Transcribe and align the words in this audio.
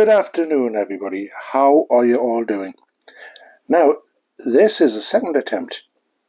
Good 0.00 0.08
afternoon, 0.08 0.76
everybody. 0.76 1.28
How 1.52 1.86
are 1.90 2.06
you 2.06 2.16
all 2.16 2.42
doing? 2.42 2.72
Now, 3.68 3.96
this 4.38 4.80
is 4.80 4.96
a 4.96 5.02
second 5.02 5.36
attempt 5.36 5.82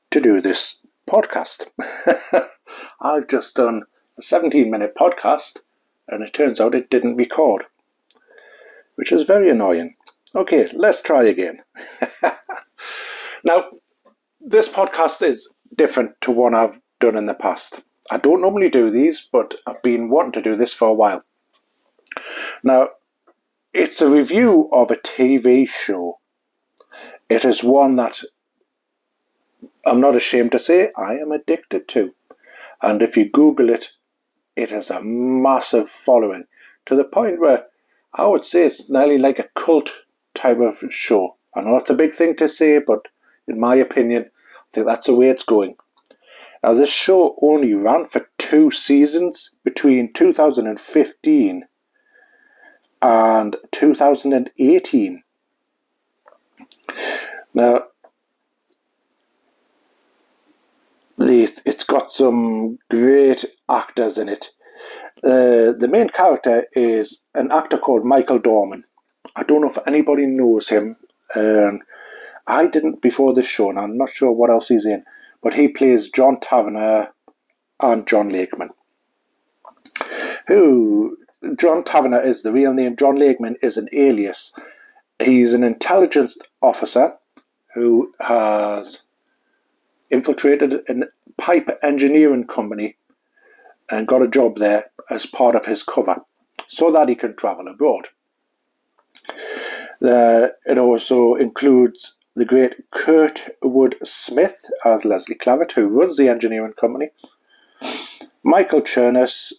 to 0.09 0.19
do 0.19 0.41
this 0.41 0.85
podcast. 1.09 1.67
I've 3.01 3.29
just 3.29 3.55
done 3.55 3.83
a 4.19 4.21
17 4.21 4.69
minute 4.69 4.93
podcast 4.99 5.59
and 6.05 6.21
it 6.21 6.33
turns 6.33 6.59
out 6.59 6.75
it 6.75 6.89
didn't 6.89 7.15
record, 7.15 7.63
which 8.95 9.13
is 9.13 9.25
very 9.25 9.49
annoying. 9.49 9.95
Okay, 10.35 10.69
let's 10.73 11.01
try 11.01 11.23
again. 11.23 11.59
now, 13.45 13.69
this 14.41 14.67
podcast 14.67 15.25
is 15.25 15.53
different 15.73 16.19
to 16.19 16.31
one 16.31 16.53
I've 16.53 16.81
done 16.99 17.15
in 17.15 17.25
the 17.25 17.33
past. 17.33 17.83
I 18.11 18.17
don't 18.17 18.41
normally 18.41 18.69
do 18.69 18.91
these, 18.91 19.29
but 19.31 19.55
I've 19.65 19.81
been 19.81 20.09
wanting 20.09 20.33
to 20.33 20.41
do 20.41 20.57
this 20.57 20.73
for 20.73 20.89
a 20.89 20.93
while. 20.93 21.23
Now, 22.65 22.89
it's 23.73 24.01
a 24.01 24.09
review 24.09 24.69
of 24.73 24.91
a 24.91 24.95
TV 24.95 25.67
show. 25.67 26.19
It 27.29 27.45
is 27.45 27.63
one 27.63 27.95
that 27.95 28.21
I'm 29.85 30.01
not 30.01 30.15
ashamed 30.15 30.51
to 30.51 30.59
say 30.59 30.91
I 30.97 31.13
am 31.13 31.31
addicted 31.31 31.87
to. 31.89 32.13
And 32.81 33.01
if 33.01 33.15
you 33.15 33.29
Google 33.29 33.69
it, 33.69 33.91
it 34.55 34.71
has 34.71 34.89
a 34.89 35.01
massive 35.01 35.89
following 35.89 36.45
to 36.85 36.95
the 36.95 37.05
point 37.05 37.39
where 37.39 37.67
I 38.13 38.27
would 38.27 38.43
say 38.43 38.65
it's 38.65 38.89
nearly 38.89 39.17
like 39.17 39.39
a 39.39 39.49
cult 39.55 40.03
type 40.33 40.59
of 40.59 40.83
show. 40.89 41.37
I 41.55 41.61
know 41.61 41.77
it's 41.77 41.89
a 41.89 41.95
big 41.95 42.11
thing 42.11 42.35
to 42.37 42.49
say, 42.49 42.79
but 42.85 43.07
in 43.47 43.59
my 43.59 43.75
opinion, 43.75 44.25
I 44.25 44.63
think 44.73 44.87
that's 44.87 45.07
the 45.07 45.15
way 45.15 45.29
it's 45.29 45.43
going. 45.43 45.75
Now, 46.61 46.73
this 46.73 46.91
show 46.91 47.37
only 47.41 47.73
ran 47.73 48.05
for 48.05 48.29
two 48.37 48.69
seasons 48.69 49.51
between 49.63 50.13
2015 50.13 51.63
and 53.01 53.55
2018. 53.71 55.23
Now, 57.53 57.83
it's 61.19 61.83
got 61.83 62.13
some 62.13 62.79
great 62.89 63.45
actors 63.69 64.17
in 64.17 64.29
it. 64.29 64.49
Uh, 65.23 65.71
the 65.77 65.89
main 65.89 66.09
character 66.09 66.65
is 66.73 67.23
an 67.35 67.51
actor 67.51 67.77
called 67.77 68.05
Michael 68.05 68.39
Dorman. 68.39 68.85
I 69.35 69.43
don't 69.43 69.61
know 69.61 69.69
if 69.69 69.77
anybody 69.85 70.25
knows 70.25 70.69
him. 70.69 70.97
Um, 71.35 71.81
I 72.47 72.67
didn't 72.67 73.01
before 73.01 73.33
this 73.33 73.47
show, 73.47 73.69
and 73.69 73.79
I'm 73.79 73.97
not 73.97 74.09
sure 74.09 74.31
what 74.31 74.49
else 74.49 74.69
he's 74.69 74.85
in. 74.85 75.03
But 75.43 75.53
he 75.53 75.67
plays 75.67 76.09
John 76.09 76.39
Taverner 76.39 77.09
and 77.79 78.07
John 78.07 78.29
Lakeman, 78.29 78.69
who 80.47 81.17
John 81.57 81.83
Taverner 81.83 82.23
is 82.23 82.43
the 82.43 82.51
real 82.51 82.73
name. 82.73 82.95
John 82.95 83.17
Lakeman 83.17 83.55
is 83.61 83.77
an 83.77 83.89
alias. 83.91 84.53
He's 85.19 85.53
an 85.53 85.63
intelligence 85.63 86.37
officer 86.61 87.17
who 87.73 88.13
has 88.19 89.03
infiltrated 90.09 90.73
a 90.87 91.07
pipe 91.37 91.69
engineering 91.81 92.45
company 92.45 92.97
and 93.89 94.07
got 94.07 94.21
a 94.21 94.27
job 94.27 94.57
there 94.57 94.91
as 95.09 95.25
part 95.25 95.55
of 95.55 95.65
his 95.65 95.83
cover 95.83 96.23
so 96.67 96.91
that 96.91 97.09
he 97.09 97.15
can 97.15 97.35
travel 97.35 97.67
abroad. 97.67 98.09
Uh, 100.03 100.49
it 100.65 100.77
also 100.77 101.35
includes 101.35 102.17
the 102.35 102.45
great 102.45 102.89
Kurtwood 102.91 103.95
Smith 104.05 104.69
as 104.85 105.05
Leslie 105.05 105.35
Claret, 105.35 105.73
who 105.73 105.87
runs 105.87 106.17
the 106.17 106.29
engineering 106.29 106.73
company, 106.73 107.09
Michael 108.43 108.81
Chernus 108.81 109.53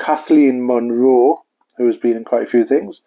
Kathleen 0.00 0.66
Munroe, 0.66 1.44
who 1.76 1.86
has 1.86 1.98
been 1.98 2.16
in 2.16 2.24
quite 2.24 2.42
a 2.42 2.50
few 2.50 2.64
things, 2.64 3.02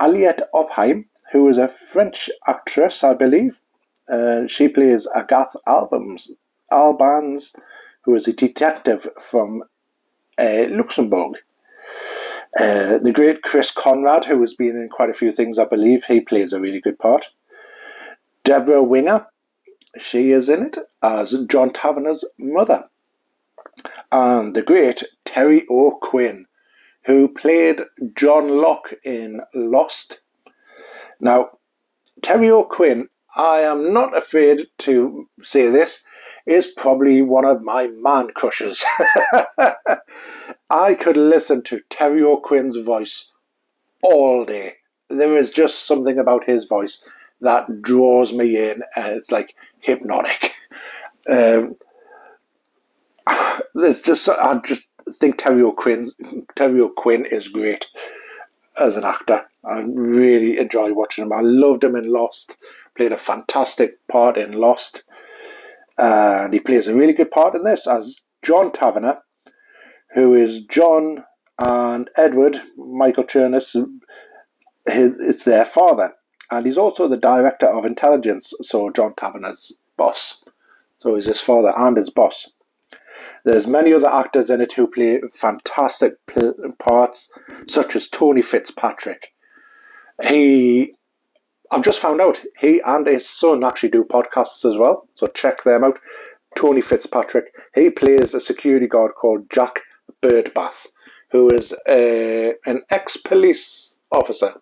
Aliette 0.00 0.42
Opheim, 0.54 1.06
who 1.32 1.48
is 1.48 1.58
a 1.58 1.68
French 1.68 2.30
actress, 2.46 3.02
I 3.02 3.14
believe. 3.14 3.60
Uh, 4.08 4.46
she 4.46 4.68
plays 4.68 5.08
Agathe 5.14 5.56
Albans, 5.66 6.32
Albans, 6.70 7.54
who 8.02 8.14
is 8.14 8.28
a 8.28 8.32
detective 8.32 9.08
from 9.20 9.64
uh, 10.38 10.66
Luxembourg. 10.70 11.36
Uh, 12.58 12.98
the 12.98 13.12
great 13.12 13.42
Chris 13.42 13.70
Conrad, 13.70 14.24
who 14.24 14.40
has 14.40 14.54
been 14.54 14.76
in 14.76 14.88
quite 14.88 15.10
a 15.10 15.14
few 15.14 15.32
things, 15.32 15.58
I 15.58 15.66
believe, 15.66 16.04
he 16.04 16.20
plays 16.20 16.52
a 16.52 16.60
really 16.60 16.80
good 16.80 16.98
part. 16.98 17.30
Debra 18.44 18.82
Winger, 18.82 19.26
she 19.98 20.32
is 20.32 20.48
in 20.48 20.66
it 20.66 20.78
as 21.02 21.44
John 21.46 21.72
Taverner's 21.72 22.24
mother 22.38 22.88
and 24.10 24.54
the 24.54 24.62
great 24.62 25.02
Terry 25.24 25.64
O'Quinn, 25.70 26.46
who 27.06 27.28
played 27.28 27.82
John 28.14 28.60
Locke 28.60 28.94
in 29.04 29.40
Lost. 29.54 30.20
Now, 31.20 31.50
Terry 32.22 32.50
O'Quinn, 32.50 33.08
I 33.36 33.60
am 33.60 33.92
not 33.92 34.16
afraid 34.16 34.66
to 34.78 35.28
say 35.42 35.68
this, 35.70 36.04
is 36.46 36.66
probably 36.66 37.20
one 37.22 37.44
of 37.44 37.62
my 37.62 37.88
man 37.88 38.30
crushes. 38.34 38.84
I 40.70 40.94
could 40.94 41.16
listen 41.16 41.62
to 41.64 41.80
Terry 41.90 42.22
O'Quinn's 42.22 42.78
voice 42.78 43.34
all 44.02 44.44
day. 44.44 44.74
There 45.10 45.36
is 45.36 45.50
just 45.50 45.86
something 45.86 46.18
about 46.18 46.44
his 46.44 46.66
voice 46.66 47.06
that 47.40 47.82
draws 47.82 48.32
me 48.32 48.56
in, 48.70 48.82
and 48.96 49.16
it's 49.16 49.30
like 49.30 49.54
hypnotic. 49.80 50.52
Um, 51.30 51.76
there's 53.74 54.02
just 54.02 54.28
I 54.28 54.58
just 54.64 54.88
think 55.12 55.38
Terry 55.38 55.62
O'Quinn 55.62 56.08
Terry 56.54 56.80
O'Quinn 56.80 57.26
is 57.30 57.48
great 57.48 57.86
as 58.80 58.96
an 58.96 59.04
actor. 59.04 59.46
I 59.64 59.80
really 59.80 60.58
enjoy 60.58 60.92
watching 60.92 61.24
him. 61.24 61.32
I 61.32 61.40
loved 61.40 61.84
him 61.84 61.96
in 61.96 62.12
Lost. 62.12 62.56
Played 62.96 63.12
a 63.12 63.16
fantastic 63.16 64.06
part 64.08 64.36
in 64.36 64.52
Lost, 64.52 65.04
and 65.96 66.52
he 66.52 66.60
plays 66.60 66.88
a 66.88 66.94
really 66.94 67.12
good 67.12 67.30
part 67.30 67.54
in 67.54 67.64
this 67.64 67.86
as 67.86 68.20
John 68.42 68.70
Tavener, 68.70 69.18
who 70.14 70.34
is 70.34 70.64
John 70.64 71.24
and 71.58 72.10
Edward 72.16 72.60
Michael 72.76 73.24
Chernus. 73.24 73.76
It's 74.86 75.44
their 75.44 75.64
father, 75.64 76.14
and 76.50 76.66
he's 76.66 76.78
also 76.78 77.08
the 77.08 77.16
director 77.16 77.66
of 77.66 77.84
intelligence. 77.84 78.54
So 78.62 78.90
John 78.90 79.14
Tavener's 79.14 79.76
boss. 79.96 80.44
So 80.98 81.14
he's 81.14 81.26
his 81.26 81.40
father 81.40 81.72
and 81.76 81.96
his 81.96 82.10
boss. 82.10 82.50
There's 83.44 83.66
many 83.66 83.92
other 83.92 84.08
actors 84.08 84.50
in 84.50 84.60
it 84.60 84.72
who 84.72 84.86
play 84.86 85.20
fantastic 85.32 86.14
parts, 86.78 87.30
such 87.66 87.96
as 87.96 88.08
Tony 88.08 88.42
Fitzpatrick. 88.42 89.32
He, 90.22 90.94
I've 91.70 91.84
just 91.84 92.00
found 92.00 92.20
out, 92.20 92.42
he 92.58 92.80
and 92.84 93.06
his 93.06 93.28
son 93.28 93.64
actually 93.64 93.90
do 93.90 94.04
podcasts 94.04 94.68
as 94.68 94.76
well, 94.76 95.08
so 95.14 95.26
check 95.28 95.62
them 95.62 95.84
out. 95.84 95.98
Tony 96.56 96.80
Fitzpatrick, 96.80 97.54
he 97.74 97.90
plays 97.90 98.34
a 98.34 98.40
security 98.40 98.86
guard 98.86 99.12
called 99.14 99.50
Jack 99.50 99.80
Birdbath, 100.22 100.88
who 101.30 101.50
is 101.50 101.74
a, 101.86 102.54
an 102.66 102.82
ex-police 102.90 104.00
officer. 104.10 104.54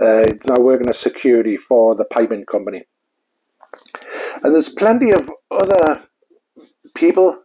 Uh, 0.00 0.24
he's 0.26 0.46
now 0.46 0.58
working 0.58 0.88
as 0.88 0.98
security 0.98 1.56
for 1.56 1.94
the 1.94 2.04
piping 2.04 2.44
company. 2.44 2.84
And 4.42 4.54
there's 4.54 4.68
plenty 4.68 5.10
of 5.10 5.30
other 5.50 6.04
people 6.94 7.42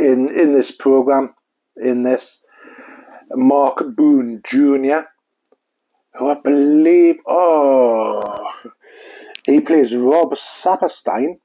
in 0.00 0.28
in 0.28 0.52
this 0.52 0.70
program, 0.70 1.34
in 1.76 2.02
this 2.02 2.42
Mark 3.32 3.94
Boone 3.94 4.40
Jr., 4.44 5.06
who 6.14 6.28
I 6.28 6.40
believe, 6.42 7.16
oh, 7.26 8.50
he 9.44 9.60
plays 9.60 9.94
Rob 9.94 10.32
Saperstein, 10.32 11.38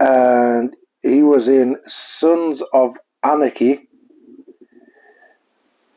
and 0.00 0.74
he 1.02 1.22
was 1.22 1.48
in 1.48 1.76
Sons 1.86 2.62
of 2.72 2.96
Anarchy. 3.22 3.88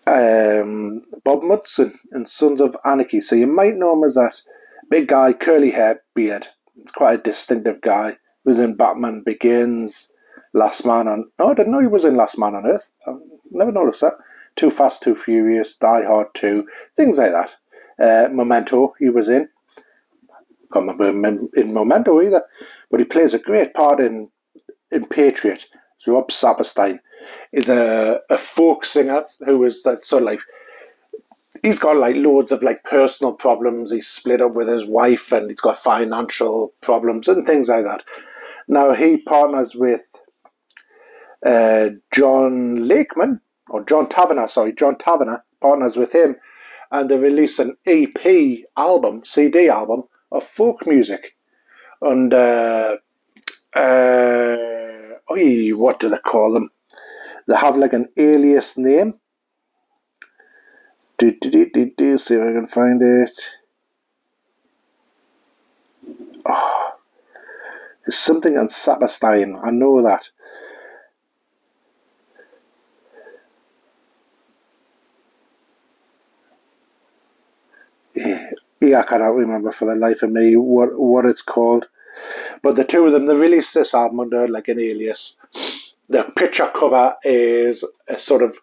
Um, 0.06 1.02
Bob 1.25 1.44
Munson 1.44 2.00
in 2.13 2.25
Sons 2.25 2.62
of 2.62 2.78
Anarchy. 2.86 3.20
So 3.20 3.36
you 3.36 3.48
might 3.48 3.75
know 3.75 3.94
him 3.94 4.06
as 4.06 4.16
that 4.16 4.42
big 4.90 5.10
guy, 5.10 5.34
curly 5.34 5.72
hair, 5.72 6.02
beard. 6.16 6.48
It's 6.78 6.92
quite 6.92 7.20
a 7.20 7.24
distinctive 7.24 7.81
guy. 7.81 8.12
He 8.12 8.18
was 8.46 8.60
in 8.60 8.75
Batman 8.75 9.24
Begins, 9.25 10.13
Last 10.57 10.86
Man 10.86 11.07
on. 11.07 11.31
Oh, 11.39 11.51
I 11.51 11.54
didn't 11.54 11.71
know 11.71 11.80
he 11.80 11.88
was 11.88 12.06
in 12.06 12.15
Last 12.15 12.38
Man 12.38 12.56
on 12.56 12.65
Earth. 12.65 12.92
I 13.07 13.15
never 13.51 13.71
noticed 13.71 14.01
that. 14.01 14.13
Too 14.56 14.71
Fast, 14.71 15.04
Too 15.04 15.15
Furious, 15.15 15.75
Die 15.75 16.06
Hard 16.06 16.33
2, 16.33 16.68
things 16.95 17.19
like 17.19 17.31
that. 17.31 17.57
Uh, 18.00 18.30
Memento, 18.33 18.95
he 19.00 19.09
was 19.09 19.30
in. 19.30 19.50
Can't 20.74 20.88
remember 20.88 21.50
in 21.56 21.74
Memento 21.74 22.21
either. 22.21 22.44
But 22.89 23.00
he 23.00 23.06
plays 23.06 23.33
a 23.33 23.39
great 23.39 23.74
part 23.74 24.00
in 24.00 24.30
in 24.92 25.06
Patriot. 25.06 25.65
So 25.98 26.13
Rob 26.13 26.30
Saperstein 26.30 27.00
is 27.51 27.69
a, 27.69 28.19
a 28.30 28.38
folk 28.38 28.86
singer 28.86 29.25
who 29.45 29.63
is 29.65 29.83
that 29.83 30.03
sort 30.03 30.24
of 30.24 30.27
like 30.27 30.39
he's 31.63 31.80
got 31.80 31.98
like 31.98 32.15
loads 32.15 32.51
of 32.51 32.63
like 32.63 32.83
personal 32.83 33.33
problems. 33.33 33.92
He's 33.92 34.07
split 34.07 34.42
up 34.42 34.53
with 34.53 34.68
his 34.68 34.86
wife 34.86 35.31
and 35.31 35.50
he's 35.50 35.62
got 35.62 35.77
financial 35.77 36.74
problems 36.81 37.27
and 37.27 37.45
things 37.45 37.69
like 37.69 37.86
that. 37.86 38.03
Now 38.68 38.94
he 38.94 39.18
partners 39.18 39.75
with 39.75 40.21
uh, 41.45 41.89
John 42.12 42.88
Lakeman, 42.88 43.42
or 43.69 43.84
John 43.84 44.07
Tavener, 44.07 44.50
sorry, 44.50 44.74
John 44.74 44.95
Tavener, 44.95 45.42
partners 45.62 45.98
with 45.98 46.13
him, 46.13 46.38
and 46.92 47.10
they 47.10 47.18
released 47.18 47.60
an 47.60 47.78
EP 47.86 48.66
album, 48.75 49.22
CD 49.25 49.69
album 49.69 50.04
of 50.31 50.44
folk 50.44 50.86
music. 50.88 51.36
And 52.01 52.34
uh, 52.34 52.98
uh, 53.75 54.57
oy, 55.31 55.69
what 55.72 56.00
do 56.00 56.10
they 56.10 56.19
call 56.19 56.54
them? 56.54 56.69
They 57.48 57.56
have 57.56 57.78
like 57.78 57.94
an 57.94 58.10
alias 58.18 58.78
name. 58.78 59.16
Do, 61.18 61.31
do, 61.31 61.50
do, 61.50 61.69
do, 61.69 61.92
do, 61.98 62.18
see 62.18 62.36
if 62.36 62.42
I 62.42 62.51
can 62.51 62.68
find 62.68 63.01
it. 63.01 63.39
Oh, 66.48 66.92
there's 68.06 68.19
something 68.19 68.57
on 68.57 68.68
Saperstein. 68.68 69.60
I 69.63 69.72
know 69.72 70.01
that. 70.04 70.30
Yeah, 78.79 79.00
I 79.00 79.03
cannot 79.03 79.35
remember 79.35 79.71
for 79.71 79.85
the 79.85 79.95
life 79.95 80.21
of 80.24 80.31
me 80.31 80.56
what 80.56 81.00
what 81.00 81.25
it's 81.25 81.41
called. 81.41 81.88
But 82.62 82.75
the 82.75 82.83
two 82.83 83.06
of 83.06 83.13
them, 83.13 83.25
they 83.27 83.35
released 83.35 83.74
this 83.74 83.94
album 83.94 84.19
under 84.19 84.47
like 84.47 84.68
an 84.68 84.79
alias. 84.79 85.39
The 86.09 86.24
picture 86.35 86.71
cover 86.74 87.15
is 87.24 87.83
a 88.07 88.18
sort 88.18 88.44
of 88.44 88.57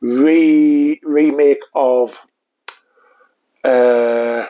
re 0.00 1.00
remake 1.04 1.62
of 1.74 2.26
uh, 3.64 4.46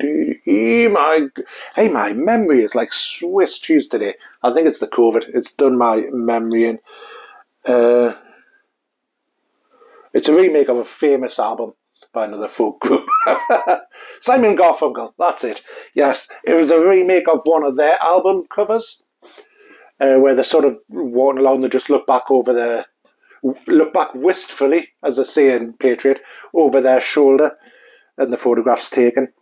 my 0.00 1.28
hey 1.76 1.88
my 1.88 2.12
memory 2.12 2.62
is 2.62 2.74
like 2.74 2.92
Swiss 2.92 3.58
cheese 3.58 3.88
today. 3.88 4.14
I 4.42 4.52
think 4.52 4.66
it's 4.66 4.78
the 4.78 4.86
COVID. 4.86 5.30
It's 5.34 5.52
done 5.52 5.78
my 5.78 6.06
memory 6.12 6.68
in. 6.68 6.78
Uh, 7.66 8.14
it's 10.14 10.28
a 10.28 10.34
remake 10.34 10.68
of 10.68 10.76
a 10.78 10.84
famous 10.84 11.38
album 11.38 11.74
by 12.12 12.24
another 12.24 12.48
folk 12.48 12.80
group. 12.80 13.06
Simon 14.20 14.56
Garfunkel, 14.56 15.12
that's 15.18 15.44
it. 15.44 15.62
Yes, 15.94 16.28
it 16.44 16.54
was 16.54 16.70
a 16.70 16.80
remake 16.80 17.28
of 17.30 17.40
one 17.44 17.64
of 17.64 17.76
their 17.76 17.98
album 18.00 18.44
covers, 18.54 19.02
uh, 20.00 20.14
where 20.14 20.34
they're 20.34 20.44
sort 20.44 20.64
of 20.64 20.78
walking 20.88 21.40
along, 21.40 21.60
they 21.60 21.68
just 21.68 21.90
look 21.90 22.06
back 22.06 22.30
over 22.30 22.52
their, 22.52 22.86
look 23.66 23.92
back 23.92 24.14
wistfully, 24.14 24.88
as 25.02 25.16
they 25.16 25.24
say 25.24 25.54
in 25.54 25.72
Patriot, 25.74 26.20
over 26.54 26.80
their 26.80 27.00
shoulder, 27.00 27.56
and 28.16 28.32
the 28.32 28.38
photograph's 28.38 28.90
taken. 28.90 29.32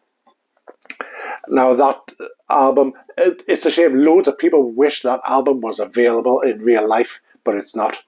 Now 1.49 1.75
that 1.75 2.01
album, 2.49 2.95
it, 3.19 3.43
it's 3.47 3.67
a 3.67 3.71
shame. 3.71 4.05
Loads 4.05 4.29
of 4.29 4.39
people 4.39 4.73
wish 4.73 5.03
that 5.03 5.21
album 5.27 5.61
was 5.61 5.79
available 5.79 6.41
in 6.41 6.63
real 6.63 6.89
life, 6.89 7.21
but 7.45 7.57
it's 7.57 7.77
not. 7.77 8.03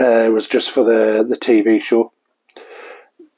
Uh, 0.00 0.30
was 0.32 0.48
just 0.48 0.70
for 0.70 0.82
the, 0.82 1.22
the 1.28 1.36
TV 1.36 1.78
show. 1.78 2.10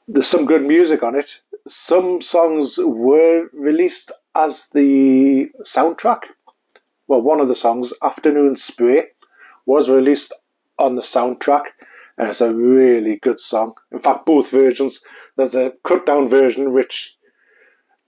There's 0.07 0.27
some 0.27 0.45
good 0.45 0.63
music 0.63 1.03
on 1.03 1.13
it. 1.13 1.41
Some 1.67 2.21
songs 2.21 2.77
were 2.77 3.49
released 3.51 4.13
as 4.33 4.69
the 4.69 5.49
soundtrack. 5.63 6.21
Well, 7.07 7.21
one 7.21 7.41
of 7.41 7.49
the 7.49 7.55
songs, 7.55 7.93
Afternoon 8.01 8.55
Spray, 8.55 9.07
was 9.65 9.89
released 9.89 10.33
on 10.79 10.95
the 10.95 11.01
soundtrack, 11.01 11.63
and 12.17 12.29
it's 12.29 12.39
a 12.41 12.53
really 12.53 13.17
good 13.17 13.41
song. 13.41 13.73
In 13.91 13.99
fact, 13.99 14.25
both 14.25 14.49
versions. 14.49 15.01
There's 15.35 15.55
a 15.55 15.73
cut 15.83 16.05
down 16.05 16.29
version 16.29 16.71
which 16.71 17.17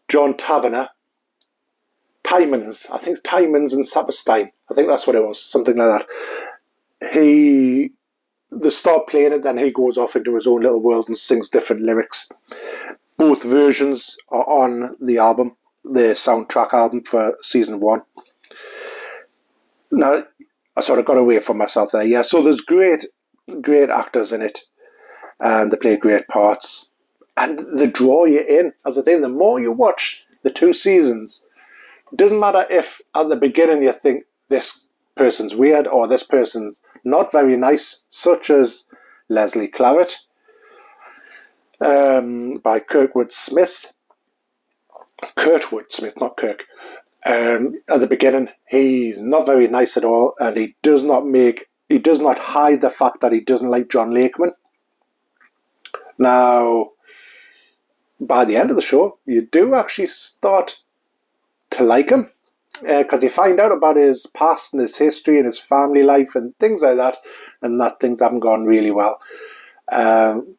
John 0.07 0.35
Taverner, 0.35 0.89
Tymons, 2.23 2.89
I 2.91 2.99
think 2.99 3.21
Tymons 3.21 3.73
and 3.73 3.85
Saperstein, 3.85 4.51
I 4.69 4.73
think 4.73 4.87
that's 4.87 5.07
what 5.07 5.15
it 5.15 5.25
was, 5.25 5.41
something 5.41 5.75
like 5.75 6.07
that. 7.01 7.13
He 7.13 7.91
they 8.55 8.69
start 8.69 9.07
playing 9.07 9.33
it, 9.33 9.43
then 9.43 9.57
he 9.57 9.71
goes 9.71 9.97
off 9.97 10.15
into 10.15 10.35
his 10.35 10.47
own 10.47 10.61
little 10.61 10.81
world 10.81 11.05
and 11.07 11.17
sings 11.17 11.49
different 11.49 11.81
lyrics. 11.81 12.29
Both 13.17 13.43
versions 13.43 14.17
are 14.29 14.43
on 14.43 14.95
the 14.99 15.17
album, 15.17 15.55
the 15.83 16.13
soundtrack 16.13 16.73
album 16.73 17.03
for 17.03 17.37
season 17.41 17.79
one. 17.79 18.03
Now, 19.91 20.25
I 20.75 20.81
sort 20.81 20.99
of 20.99 21.05
got 21.05 21.17
away 21.17 21.39
from 21.39 21.57
myself 21.57 21.91
there. 21.91 22.03
Yeah, 22.03 22.21
so 22.21 22.43
there's 22.43 22.61
great, 22.61 23.05
great 23.61 23.89
actors 23.89 24.31
in 24.31 24.41
it, 24.41 24.61
and 25.39 25.71
they 25.71 25.77
play 25.77 25.95
great 25.95 26.27
parts, 26.27 26.91
and 27.37 27.79
they 27.79 27.87
draw 27.87 28.25
you 28.25 28.41
in. 28.41 28.73
As 28.85 28.97
I 28.97 29.01
think, 29.01 29.21
the 29.21 29.29
more 29.29 29.59
you 29.59 29.71
watch 29.71 30.25
the 30.43 30.49
two 30.49 30.73
seasons, 30.73 31.45
it 32.11 32.17
doesn't 32.17 32.39
matter 32.39 32.65
if 32.69 33.01
at 33.15 33.29
the 33.29 33.35
beginning 33.35 33.83
you 33.83 33.93
think 33.93 34.25
this 34.49 34.85
person's 35.15 35.55
weird 35.55 35.87
or 35.87 36.07
this 36.07 36.23
person's 36.23 36.81
not 37.05 37.31
very 37.31 37.55
nice, 37.55 38.03
such 38.09 38.49
as 38.49 38.85
Leslie 39.29 39.67
Claret 39.67 40.17
um, 41.79 42.51
by 42.63 42.79
Kirkwood 42.79 43.31
Smith. 43.31 43.93
Kurtwood 45.37 45.91
Smith, 45.91 46.15
not 46.19 46.35
Kirk. 46.35 46.65
Um, 47.25 47.81
at 47.87 47.99
the 47.99 48.07
beginning, 48.07 48.49
he's 48.67 49.19
not 49.19 49.45
very 49.45 49.67
nice 49.67 49.97
at 49.97 50.05
all, 50.05 50.33
and 50.39 50.57
he 50.57 50.75
does 50.81 51.03
not 51.03 51.25
make 51.25 51.69
he 51.87 51.99
does 51.99 52.19
not 52.19 52.39
hide 52.39 52.81
the 52.81 52.89
fact 52.89 53.21
that 53.21 53.31
he 53.31 53.39
doesn't 53.39 53.69
like 53.69 53.89
John 53.89 54.11
Lakeman. 54.11 54.53
Now, 56.17 56.91
by 58.19 58.45
the 58.45 58.57
end 58.57 58.71
of 58.71 58.75
the 58.75 58.81
show, 58.81 59.19
you 59.25 59.47
do 59.51 59.75
actually 59.75 60.07
start 60.07 60.81
to 61.71 61.83
like 61.83 62.09
him 62.09 62.29
because 62.81 63.23
uh, 63.23 63.25
you 63.25 63.29
find 63.29 63.59
out 63.59 63.71
about 63.71 63.95
his 63.95 64.25
past 64.27 64.73
and 64.73 64.81
his 64.81 64.97
history 64.97 65.37
and 65.37 65.45
his 65.45 65.59
family 65.59 66.03
life 66.03 66.35
and 66.35 66.57
things 66.57 66.81
like 66.81 66.97
that, 66.97 67.17
and 67.61 67.79
that 67.79 67.99
things 67.99 68.21
haven't 68.21 68.41
gone 68.41 68.65
really 68.65 68.91
well. 68.91 69.19
Um, 69.91 70.55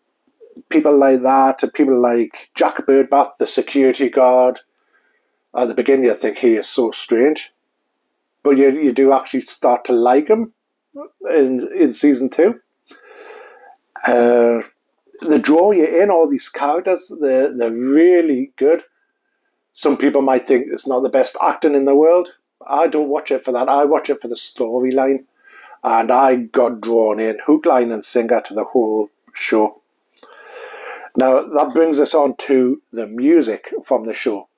people 0.69 0.97
like 0.97 1.23
that, 1.23 1.63
and 1.63 1.73
people 1.73 2.01
like 2.01 2.51
Jack 2.55 2.87
Birdbath, 2.87 3.37
the 3.39 3.47
security 3.47 4.09
guard. 4.09 4.61
At 5.55 5.69
the 5.69 5.75
beginning, 5.75 6.05
you 6.05 6.15
think 6.15 6.39
he 6.39 6.57
is 6.57 6.69
so 6.69 6.91
strange, 6.91 7.53
but 8.43 8.57
you 8.57 8.71
you 8.71 8.93
do 8.93 9.13
actually 9.13 9.43
start 9.43 9.85
to 9.87 9.93
like 9.93 10.29
him 10.29 10.53
in 11.31 11.69
in 11.75 11.93
season 11.93 12.31
two. 12.31 12.61
Uh, 14.07 14.61
they 15.23 15.39
draw 15.39 15.73
you 15.73 15.87
in 15.87 16.11
all 16.11 16.29
these 16.29 16.49
characters. 16.49 17.11
They're 17.21 17.57
they're 17.57 17.71
really 17.73 18.53
good 18.57 18.85
some 19.79 19.99
people 19.99 20.23
might 20.23 20.49
think 20.49 20.69
it's 20.71 20.87
not 20.87 21.03
the 21.03 21.11
best 21.11 21.37
acting 21.43 21.75
in 21.75 21.85
the 21.85 21.95
world. 21.95 22.31
I 22.67 22.87
don't 22.87 23.11
watch 23.11 23.31
it 23.31 23.45
for 23.45 23.53
that. 23.53 23.69
I 23.69 23.85
watch 23.85 24.09
it 24.09 24.23
for 24.23 24.27
the 24.27 24.35
storyline. 24.35 25.25
And 25.85 26.11
I 26.11 26.37
got 26.37 26.81
drawn 26.81 27.21
in 27.21 27.39
hook, 27.45 27.67
line, 27.67 27.93
and 27.93 28.03
sinker 28.03 28.41
to 28.41 28.55
the 28.55 28.65
whole 28.65 29.11
show. 29.35 29.83
Now, 31.15 31.43
that 31.43 31.75
brings 31.75 32.01
us 32.01 32.15
on 32.15 32.37
to 32.37 32.81
the 32.91 33.07
music 33.07 33.69
from 33.85 34.07
the 34.07 34.15
show. 34.15 34.49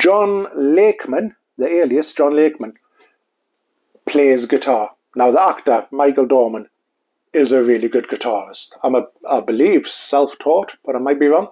John 0.00 0.48
Lakeman, 0.56 1.36
the 1.56 1.72
alias 1.72 2.12
John 2.12 2.34
Lakeman, 2.34 2.74
plays 4.04 4.46
guitar. 4.46 4.96
Now, 5.14 5.30
the 5.30 5.40
actor, 5.40 5.86
Michael 5.92 6.26
Dorman, 6.26 6.68
is 7.32 7.52
a 7.52 7.62
really 7.62 7.88
good 7.88 8.08
guitarist. 8.08 8.72
I'm 8.82 8.96
a, 8.96 9.06
I 9.30 9.38
believe, 9.42 9.86
self-taught, 9.86 10.74
but 10.84 10.96
I 10.96 10.98
might 10.98 11.20
be 11.20 11.28
wrong. 11.28 11.50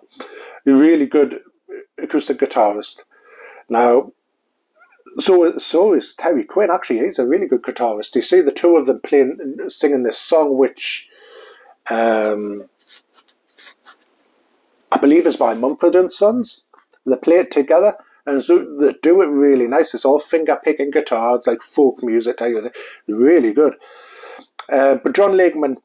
Really 0.65 1.07
good 1.07 1.39
acoustic 1.99 2.39
guitarist. 2.39 3.03
Now, 3.69 4.13
so 5.19 5.59
so 5.59 5.95
is 5.95 6.15
Terry 6.15 6.45
Quinn. 6.45 6.71
Actually, 6.71 7.01
he's 7.01 7.19
a 7.19 7.27
really 7.27 7.47
good 7.47 7.63
guitarist. 7.63 8.15
You 8.15 8.23
see 8.23 8.41
the 8.41 8.53
two 8.53 8.77
of 8.77 8.87
them 8.87 9.01
playing, 9.01 9.57
singing 9.69 10.03
this 10.03 10.19
song, 10.19 10.57
which 10.59 11.09
um, 11.89 12.69
I 14.91 14.99
believe 14.99 15.27
is 15.27 15.37
by 15.37 15.55
Mumford 15.55 15.95
and 15.95 16.11
Sons. 16.11 16.63
They 17.07 17.17
play 17.17 17.37
it 17.37 17.51
together, 17.51 17.97
and 18.27 18.43
so 18.43 18.65
they 18.81 18.95
do 19.03 19.23
it 19.23 19.27
really 19.27 19.69
nice. 19.69 19.95
It's 19.95 20.05
all 20.05 20.19
finger 20.19 20.59
picking 20.63 20.91
guitars, 20.91 21.47
like 21.47 21.63
folk 21.63 22.03
music. 22.03 22.41
Really 23.07 23.53
good. 23.53 23.75
Uh, 24.73 24.97
but 24.97 25.15
John 25.15 25.37
Lakeman, 25.37 25.77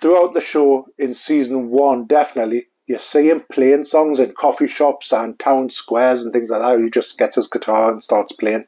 throughout 0.00 0.34
the 0.34 0.40
show 0.40 0.86
in 0.98 1.14
season 1.14 1.70
one, 1.70 2.06
definitely 2.06 2.66
you 2.90 2.98
see 2.98 3.30
him 3.30 3.44
playing 3.52 3.84
songs 3.84 4.18
in 4.18 4.32
coffee 4.32 4.66
shops 4.66 5.12
and 5.12 5.38
town 5.38 5.70
squares 5.70 6.24
and 6.24 6.32
things 6.32 6.50
like 6.50 6.60
that. 6.60 6.82
He 6.82 6.90
just 6.90 7.16
gets 7.16 7.36
his 7.36 7.46
guitar 7.46 7.92
and 7.92 8.02
starts 8.02 8.32
playing. 8.32 8.64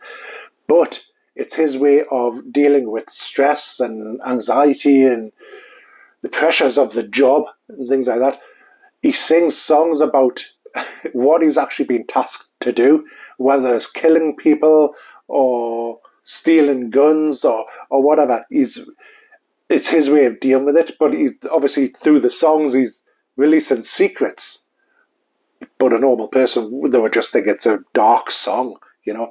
But 0.69 1.07
it's 1.35 1.57
his 1.57 1.77
way 1.77 2.05
of 2.09 2.53
dealing 2.53 2.93
with 2.93 3.11
stress 3.11 3.81
and 3.81 4.21
anxiety 4.25 5.03
and 5.03 5.33
the 6.23 6.29
pressures 6.29 6.79
of 6.79 6.93
the 6.93 7.03
job 7.03 7.47
and 7.69 7.89
things 7.89 8.07
like 8.07 8.21
that. 8.21 8.41
He 9.03 9.11
sings 9.11 9.59
songs 9.59 10.01
about 10.01 10.45
what 11.13 11.43
he's 11.43 11.59
actually 11.59 11.87
been 11.87 12.07
tasked 12.07 12.53
to 12.61 12.71
do, 12.71 13.05
whether 13.39 13.75
it's 13.75 13.91
killing 13.91 14.37
people 14.37 14.95
or 15.27 15.99
stealing 16.23 16.91
guns 16.91 17.45
or, 17.45 17.65
or 17.91 18.01
whatever. 18.01 18.47
He's 18.51 18.89
it's 19.69 19.91
his 19.91 20.11
way 20.11 20.27
of 20.27 20.39
dealing 20.39 20.67
with 20.67 20.77
it, 20.77 20.93
but 21.01 21.13
he's 21.13 21.35
obviously 21.51 21.89
through 21.89 22.21
the 22.21 22.31
songs 22.31 22.75
he's 22.75 23.03
releasing 23.37 23.83
secrets. 23.83 24.69
But 25.79 25.93
a 25.93 25.99
normal 25.99 26.29
person, 26.29 26.91
they 26.91 26.99
would 26.99 27.13
just 27.13 27.33
think 27.33 27.47
it's 27.47 27.67
a 27.67 27.81
dark 27.93 28.31
song, 28.31 28.77
you 29.05 29.15
know. 29.15 29.31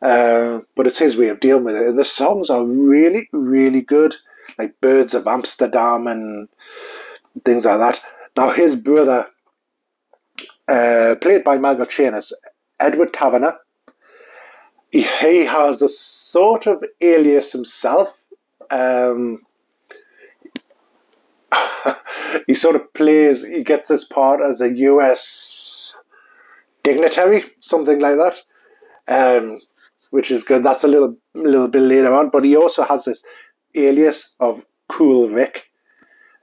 Uh, 0.00 0.60
but 0.76 0.86
it's 0.86 0.98
his 0.98 1.16
way 1.16 1.28
of 1.28 1.40
dealing 1.40 1.64
with 1.64 1.76
it. 1.76 1.86
And 1.86 1.98
the 1.98 2.04
songs 2.04 2.50
are 2.50 2.64
really, 2.64 3.28
really 3.32 3.80
good, 3.80 4.16
like 4.58 4.80
Birds 4.80 5.14
of 5.14 5.26
Amsterdam 5.26 6.06
and 6.06 6.48
things 7.44 7.64
like 7.64 7.78
that. 7.78 8.00
Now, 8.36 8.50
his 8.50 8.76
brother, 8.76 9.28
uh, 10.68 11.16
played 11.20 11.44
by 11.44 11.58
Michael 11.58 11.86
Chernus, 11.86 12.32
Edward 12.78 13.12
Taverner, 13.12 13.58
he, 14.90 15.02
he 15.02 15.44
has 15.44 15.82
a 15.82 15.88
sort 15.88 16.66
of 16.66 16.84
alias 17.00 17.52
himself. 17.52 18.14
Um, 18.70 19.42
he 22.46 22.54
sort 22.54 22.76
of 22.76 22.92
plays, 22.94 23.46
he 23.46 23.62
gets 23.62 23.88
this 23.88 24.04
part 24.04 24.40
as 24.40 24.60
a 24.60 24.72
US 24.72 25.96
dignitary, 26.82 27.44
something 27.60 28.00
like 28.00 28.16
that, 28.16 28.44
um, 29.08 29.60
which 30.10 30.30
is 30.30 30.44
good. 30.44 30.62
That's 30.62 30.84
a 30.84 30.88
little, 30.88 31.16
little 31.34 31.68
bit 31.68 31.82
later 31.82 32.14
on, 32.14 32.30
but 32.30 32.44
he 32.44 32.56
also 32.56 32.84
has 32.84 33.04
this 33.04 33.24
alias 33.74 34.34
of 34.40 34.64
Cool 34.88 35.28
Vic, 35.28 35.70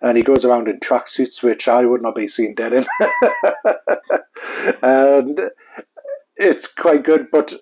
and 0.02 0.18
he 0.18 0.24
goes 0.24 0.46
around 0.46 0.68
in 0.68 0.80
tracksuits, 0.80 1.42
which 1.42 1.68
I 1.68 1.86
would 1.86 2.02
not 2.02 2.16
be 2.16 2.28
seen 2.28 2.54
dead 2.54 2.74
in. 2.74 2.86
and 4.84 5.50
it's 6.36 6.68
quite 6.68 7.04
good, 7.04 7.28
but 7.32 7.54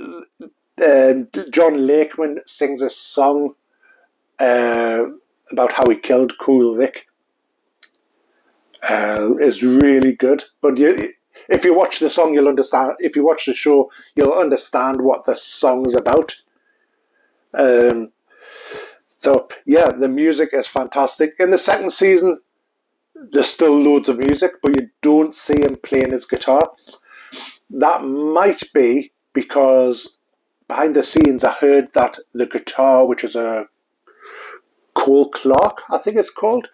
um, 0.00 1.28
John 1.50 1.86
Lakeman 1.86 2.40
sings 2.46 2.82
a 2.82 2.90
song 2.90 3.54
uh, 4.38 5.04
about 5.52 5.72
how 5.72 5.88
he 5.88 5.96
killed 5.96 6.38
Cool 6.38 6.76
Vic. 6.76 7.06
Uh, 8.86 9.34
is 9.40 9.62
really 9.62 10.12
good, 10.12 10.44
but 10.60 10.76
you, 10.76 11.14
if 11.48 11.64
you 11.64 11.74
watch 11.74 12.00
the 12.00 12.10
song, 12.10 12.34
you'll 12.34 12.48
understand. 12.48 12.92
If 12.98 13.16
you 13.16 13.24
watch 13.24 13.46
the 13.46 13.54
show, 13.54 13.90
you'll 14.14 14.34
understand 14.34 15.00
what 15.00 15.24
the 15.24 15.36
song's 15.36 15.94
about. 15.94 16.42
Um, 17.54 18.12
so 19.18 19.48
yeah, 19.64 19.90
the 19.90 20.08
music 20.08 20.50
is 20.52 20.66
fantastic. 20.66 21.34
In 21.38 21.50
the 21.50 21.56
second 21.56 21.90
season, 21.90 22.40
there's 23.14 23.46
still 23.46 23.74
loads 23.74 24.08
of 24.08 24.18
music, 24.18 24.52
but 24.62 24.78
you 24.78 24.90
don't 25.00 25.34
see 25.34 25.62
him 25.62 25.76
playing 25.76 26.12
his 26.12 26.26
guitar. 26.26 26.60
That 27.70 28.04
might 28.04 28.62
be 28.74 29.12
because 29.32 30.18
behind 30.68 30.94
the 30.94 31.02
scenes, 31.02 31.42
I 31.42 31.52
heard 31.52 31.92
that 31.94 32.18
the 32.32 32.46
guitar, 32.46 33.06
which 33.06 33.24
is 33.24 33.34
a 33.34 33.66
Cole 34.94 35.30
Clark, 35.30 35.82
I 35.90 35.98
think 35.98 36.16
it's 36.16 36.30
called, 36.30 36.68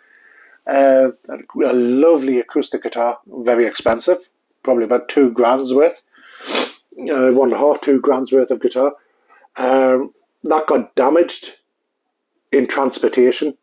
uh, 0.67 1.11
a 1.29 1.73
lovely 1.73 2.39
acoustic 2.39 2.83
guitar, 2.83 3.19
very 3.27 3.67
expensive, 3.67 4.31
probably 4.63 4.85
about 4.85 5.09
two 5.09 5.31
grand's 5.31 5.75
worth, 5.75 6.03
uh, 6.49 7.33
one 7.33 7.49
and 7.49 7.53
a 7.53 7.59
half, 7.59 7.81
two 7.81 8.01
grand's 8.01 8.33
worth 8.33 8.51
of 8.51 8.61
guitar. 8.61 8.93
Um, 9.57 10.15
that 10.45 10.67
got 10.67 10.95
damaged 10.95 11.57
in 12.53 12.67
transportation, 12.67 13.57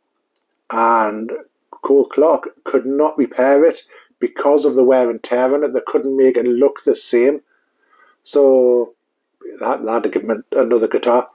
and 0.70 1.32
Cole 1.72 2.06
Clark 2.06 2.64
could 2.64 2.86
not 2.86 3.18
repair 3.18 3.64
it 3.64 3.82
because 4.20 4.66
of 4.66 4.76
the 4.76 4.84
wear 4.84 5.10
and 5.10 5.22
tear 5.22 5.54
on 5.54 5.64
it. 5.64 5.74
They 5.74 5.82
couldn't 5.86 6.18
make 6.18 6.38
it 6.38 6.46
look 6.46 6.84
the 6.84 6.96
same. 6.96 7.42
So 8.24 8.94
that, 9.60 9.82
had 9.88 10.04
to 10.04 10.10
give 10.10 10.30
another 10.52 10.88
guitar. 10.88 11.30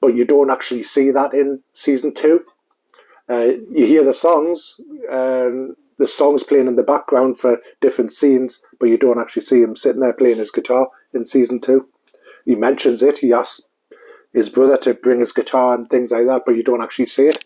But 0.00 0.14
you 0.14 0.24
don't 0.24 0.50
actually 0.50 0.82
see 0.82 1.10
that 1.10 1.32
in 1.32 1.60
season 1.72 2.14
two. 2.14 2.44
Uh, 3.28 3.52
you 3.70 3.86
hear 3.86 4.04
the 4.04 4.14
songs, 4.14 4.80
and 5.10 5.76
the 5.98 6.06
songs 6.06 6.42
playing 6.42 6.68
in 6.68 6.76
the 6.76 6.82
background 6.82 7.38
for 7.38 7.60
different 7.80 8.12
scenes, 8.12 8.62
but 8.78 8.88
you 8.88 8.98
don't 8.98 9.18
actually 9.18 9.42
see 9.42 9.62
him 9.62 9.74
sitting 9.76 10.00
there 10.00 10.12
playing 10.12 10.38
his 10.38 10.50
guitar 10.50 10.88
in 11.12 11.24
season 11.24 11.60
two. 11.60 11.88
He 12.44 12.54
mentions 12.54 13.02
it. 13.02 13.18
He 13.18 13.32
asks 13.32 13.62
his 14.32 14.50
brother 14.50 14.76
to 14.76 14.94
bring 14.94 15.20
his 15.20 15.32
guitar 15.32 15.74
and 15.74 15.88
things 15.88 16.10
like 16.10 16.26
that, 16.26 16.42
but 16.44 16.56
you 16.56 16.62
don't 16.62 16.82
actually 16.82 17.06
see 17.06 17.28
it. 17.28 17.44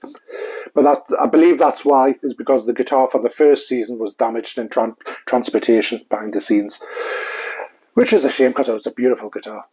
But 0.75 0.83
that 0.83 1.17
I 1.21 1.27
believe 1.27 1.59
that's 1.59 1.85
why 1.85 2.17
is 2.23 2.35
because 2.35 2.67
the 2.67 2.73
guitar 2.73 3.09
from 3.09 3.23
the 3.23 3.29
first 3.29 3.69
season 3.69 3.99
was 3.99 4.15
damaged 4.15 4.59
in 4.59 4.69
tran- 4.69 4.97
transportation 5.27 6.05
behind 6.09 6.35
the 6.35 6.41
scenes, 6.41 6.85
which 7.95 8.13
is 8.13 8.25
a 8.25 8.31
shame 8.31 8.51
because 8.51 8.69
it 8.69 8.73
was 8.73 8.87
a 8.87 8.93
beautiful 8.93 9.31
guitar. 9.31 9.67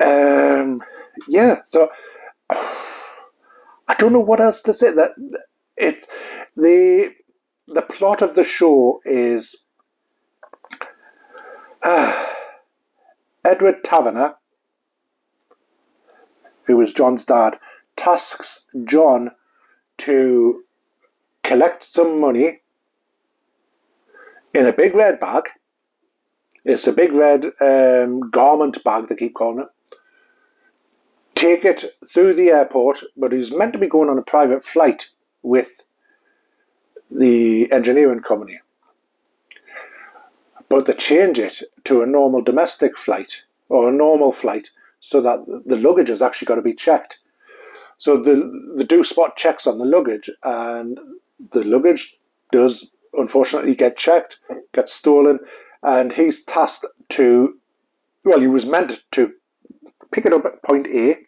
Um, 0.00 0.82
yeah, 1.26 1.62
so 1.64 1.90
I 3.88 3.94
don't 3.94 4.12
know 4.12 4.20
what 4.20 4.40
else 4.40 4.62
to 4.62 4.72
say. 4.72 4.90
That 4.92 5.12
it's 5.76 6.06
the 6.56 7.14
the 7.68 7.82
plot 7.82 8.22
of 8.22 8.34
the 8.34 8.44
show 8.44 9.00
is 9.04 9.56
uh, 11.82 12.26
Edward 13.44 13.84
Taverner, 13.84 14.36
who 16.64 16.76
was 16.76 16.92
John's 16.92 17.24
dad, 17.24 17.58
tasks 17.96 18.66
John 18.84 19.32
to 19.98 20.64
collect 21.42 21.82
some 21.82 22.20
money 22.20 22.60
in 24.52 24.66
a 24.66 24.72
big 24.72 24.94
red 24.94 25.20
bag. 25.20 25.44
It's 26.64 26.88
a 26.88 26.92
big 26.92 27.12
red 27.12 27.52
um, 27.60 28.30
garment 28.30 28.82
bag, 28.82 29.06
they 29.06 29.14
keep 29.14 29.34
calling 29.34 29.60
it 29.60 29.68
take 31.36 31.64
it 31.64 31.84
through 32.08 32.34
the 32.34 32.48
airport, 32.48 33.00
but 33.16 33.32
he's 33.32 33.52
meant 33.52 33.72
to 33.74 33.78
be 33.78 33.86
going 33.86 34.08
on 34.08 34.18
a 34.18 34.22
private 34.22 34.64
flight 34.64 35.10
with 35.42 35.84
the 37.10 37.70
engineering 37.70 38.20
company. 38.20 38.60
But 40.68 40.86
they 40.86 40.94
change 40.94 41.38
it 41.38 41.62
to 41.84 42.02
a 42.02 42.06
normal 42.06 42.42
domestic 42.42 42.98
flight 42.98 43.44
or 43.68 43.88
a 43.88 43.92
normal 43.92 44.32
flight 44.32 44.70
so 44.98 45.20
that 45.20 45.62
the 45.64 45.76
luggage 45.76 46.08
has 46.08 46.22
actually 46.22 46.46
got 46.46 46.56
to 46.56 46.62
be 46.62 46.74
checked. 46.74 47.20
So 47.98 48.16
the, 48.16 48.74
the 48.76 48.84
do 48.84 49.04
spot 49.04 49.36
checks 49.36 49.66
on 49.66 49.78
the 49.78 49.84
luggage, 49.84 50.28
and 50.42 50.98
the 51.52 51.62
luggage 51.64 52.18
does 52.50 52.90
unfortunately 53.12 53.74
get 53.74 53.96
checked, 53.96 54.38
gets 54.74 54.92
stolen, 54.92 55.38
and 55.82 56.12
he's 56.12 56.44
tasked 56.44 56.86
to, 57.10 57.58
well, 58.24 58.40
he 58.40 58.48
was 58.48 58.66
meant 58.66 59.04
to 59.12 59.32
pick 60.10 60.26
it 60.26 60.32
up 60.32 60.44
at 60.44 60.62
point 60.62 60.86
A, 60.88 61.25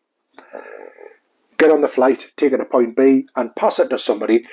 get 1.59 1.71
on 1.71 1.80
the 1.80 1.88
flight, 1.88 2.33
take 2.37 2.52
it 2.52 2.59
to 2.59 2.64
point 2.64 2.97
B, 2.97 3.26
and 3.37 3.54
pass 3.57 3.78
it 3.78 3.90
to 3.90 3.99
somebody. 3.99 4.45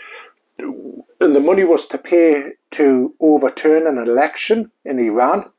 And 0.58 1.36
the 1.36 1.39
money 1.39 1.63
was 1.63 1.88
to 1.88 1.98
pay 1.98 2.54
to 2.72 3.13
overturn 3.20 3.88
an 3.88 3.98
election 3.98 4.72
in 4.84 5.00
Iran. 5.00 5.51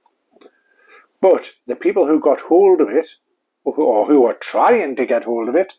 But 1.21 1.55
the 1.67 1.77
people 1.77 2.07
who 2.07 2.21
got 2.21 2.43
hold 2.43 2.81
of 2.81 2.91
it, 2.91 3.17
or 3.65 4.07
who 4.07 4.25
are 4.25 4.35
trying 4.35 4.97
to 4.97 5.07
get 5.07 5.25
hold 5.25 5.49
of 5.49 5.57
it, 5.57 5.79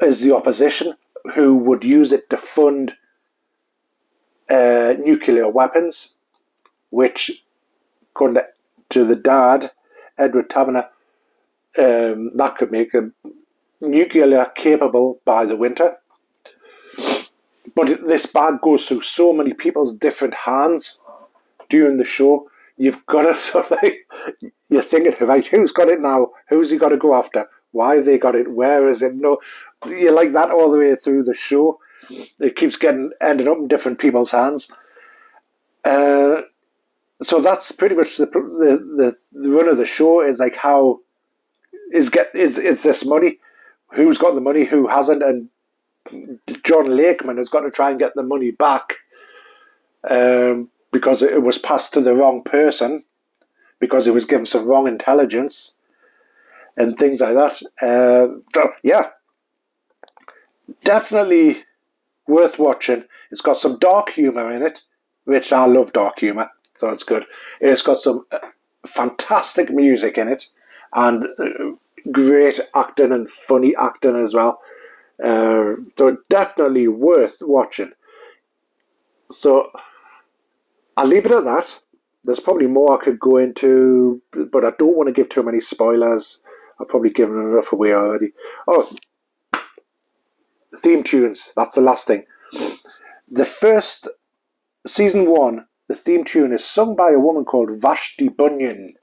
is 0.00 0.22
the 0.22 0.34
opposition 0.34 0.94
who 1.34 1.56
would 1.56 1.84
use 1.84 2.12
it 2.12 2.28
to 2.30 2.36
fund 2.36 2.96
uh, 4.50 4.94
nuclear 4.98 5.48
weapons, 5.48 6.14
which, 6.90 7.44
according 8.10 8.42
to 8.90 9.04
the 9.04 9.16
dad, 9.16 9.72
Edward 10.18 10.48
Taverner, 10.50 10.88
um, 11.78 12.30
that 12.36 12.56
could 12.56 12.70
make 12.70 12.92
them 12.92 13.14
nuclear 13.80 14.46
capable 14.54 15.20
by 15.24 15.44
the 15.44 15.56
winter. 15.56 15.98
But 17.74 18.06
this 18.06 18.26
bag 18.26 18.60
goes 18.62 18.86
through 18.86 19.02
so 19.02 19.32
many 19.32 19.52
people's 19.52 19.96
different 19.96 20.34
hands 20.34 21.04
during 21.68 21.98
the 21.98 22.04
show. 22.04 22.48
You've 22.76 23.04
got 23.06 23.22
to 23.22 23.34
sort 23.38 23.70
of 23.70 23.78
like, 23.82 24.08
you're 24.68 24.82
thinking, 24.82 25.14
right, 25.26 25.46
who's 25.46 25.72
got 25.72 25.88
it 25.88 26.00
now? 26.00 26.30
Who's 26.48 26.70
he 26.70 26.78
got 26.78 26.90
to 26.90 26.96
go 26.96 27.14
after? 27.14 27.46
Why 27.72 27.96
have 27.96 28.06
they 28.06 28.18
got 28.18 28.34
it? 28.34 28.52
Where 28.52 28.88
is 28.88 29.02
it? 29.02 29.14
No, 29.14 29.38
you're 29.86 30.12
like 30.12 30.32
that 30.32 30.50
all 30.50 30.70
the 30.70 30.78
way 30.78 30.94
through 30.96 31.24
the 31.24 31.34
show. 31.34 31.78
It 32.08 32.56
keeps 32.56 32.76
getting 32.76 33.10
ending 33.20 33.48
up 33.48 33.58
in 33.58 33.68
different 33.68 33.98
people's 33.98 34.30
hands. 34.30 34.72
Uh, 35.84 36.42
so 37.22 37.40
that's 37.40 37.72
pretty 37.72 37.94
much 37.94 38.16
the, 38.16 38.26
the 38.26 39.14
the 39.32 39.48
run 39.48 39.68
of 39.68 39.76
the 39.76 39.86
show. 39.86 40.20
Is 40.20 40.38
like 40.38 40.56
how 40.56 41.00
is 41.92 42.08
get 42.08 42.34
is 42.34 42.58
is 42.58 42.82
this 42.82 43.04
money? 43.04 43.38
Who's 43.92 44.18
got 44.18 44.34
the 44.34 44.40
money? 44.40 44.64
Who 44.64 44.88
hasn't? 44.88 45.22
And 45.22 45.48
John 46.64 46.96
Lakeman 46.96 47.38
has 47.38 47.48
got 47.48 47.60
to 47.60 47.70
try 47.70 47.90
and 47.90 47.98
get 47.98 48.14
the 48.14 48.22
money 48.22 48.50
back 48.50 48.94
um, 50.08 50.70
because 50.92 51.22
it 51.22 51.42
was 51.42 51.58
passed 51.58 51.94
to 51.94 52.00
the 52.00 52.14
wrong 52.14 52.42
person 52.42 53.04
because 53.78 54.04
he 54.04 54.10
was 54.10 54.24
given 54.24 54.46
some 54.46 54.66
wrong 54.66 54.86
intelligence 54.86 55.78
and 56.76 56.98
things 56.98 57.20
like 57.20 57.34
that. 57.34 57.62
Uh, 57.80 58.68
yeah, 58.82 59.10
definitely 60.84 61.64
worth 62.26 62.58
watching. 62.58 63.04
It's 63.30 63.40
got 63.40 63.58
some 63.58 63.78
dark 63.78 64.10
humour 64.10 64.52
in 64.52 64.62
it, 64.62 64.82
which 65.24 65.52
I 65.52 65.66
love 65.66 65.92
dark 65.92 66.20
humour, 66.20 66.50
so 66.76 66.90
it's 66.90 67.04
good. 67.04 67.26
It's 67.60 67.82
got 67.82 67.98
some 67.98 68.26
uh, 68.30 68.38
fantastic 68.86 69.70
music 69.70 70.18
in 70.18 70.28
it 70.28 70.50
and 70.96 71.24
uh, 71.38 71.76
great 72.10 72.58
acting 72.74 73.12
and 73.12 73.30
funny 73.30 73.74
acting 73.78 74.16
as 74.16 74.34
well. 74.34 74.60
Uh, 75.22 75.74
so 75.96 76.16
definitely 76.28 76.88
worth 76.88 77.38
watching. 77.42 77.92
So 79.30 79.70
I'll 80.96 81.06
leave 81.06 81.26
it 81.26 81.32
at 81.32 81.44
that. 81.44 81.80
There's 82.24 82.40
probably 82.40 82.66
more 82.66 82.98
I 82.98 83.04
could 83.04 83.20
go 83.20 83.36
into, 83.36 84.20
but 84.32 84.64
I 84.64 84.72
don't 84.78 84.96
want 84.96 85.06
to 85.06 85.12
give 85.12 85.28
too 85.28 85.44
many 85.44 85.60
spoilers. 85.60 86.42
I've 86.80 86.88
probably 86.88 87.10
given 87.10 87.36
enough 87.36 87.72
away 87.72 87.92
already. 87.92 88.32
Oh, 88.66 88.90
theme 90.76 91.02
tunes. 91.02 91.52
That's 91.56 91.76
the 91.76 91.80
last 91.80 92.08
thing. 92.08 92.24
The 93.30 93.44
first 93.44 94.08
season 94.86 95.30
one, 95.30 95.66
the 95.88 95.94
theme 95.94 96.24
tune 96.24 96.52
is 96.52 96.64
sung 96.64 96.96
by 96.96 97.12
a 97.12 97.18
woman 97.18 97.44
called 97.44 97.70
Vashti 97.80 98.28
Bunyan, 98.28 98.94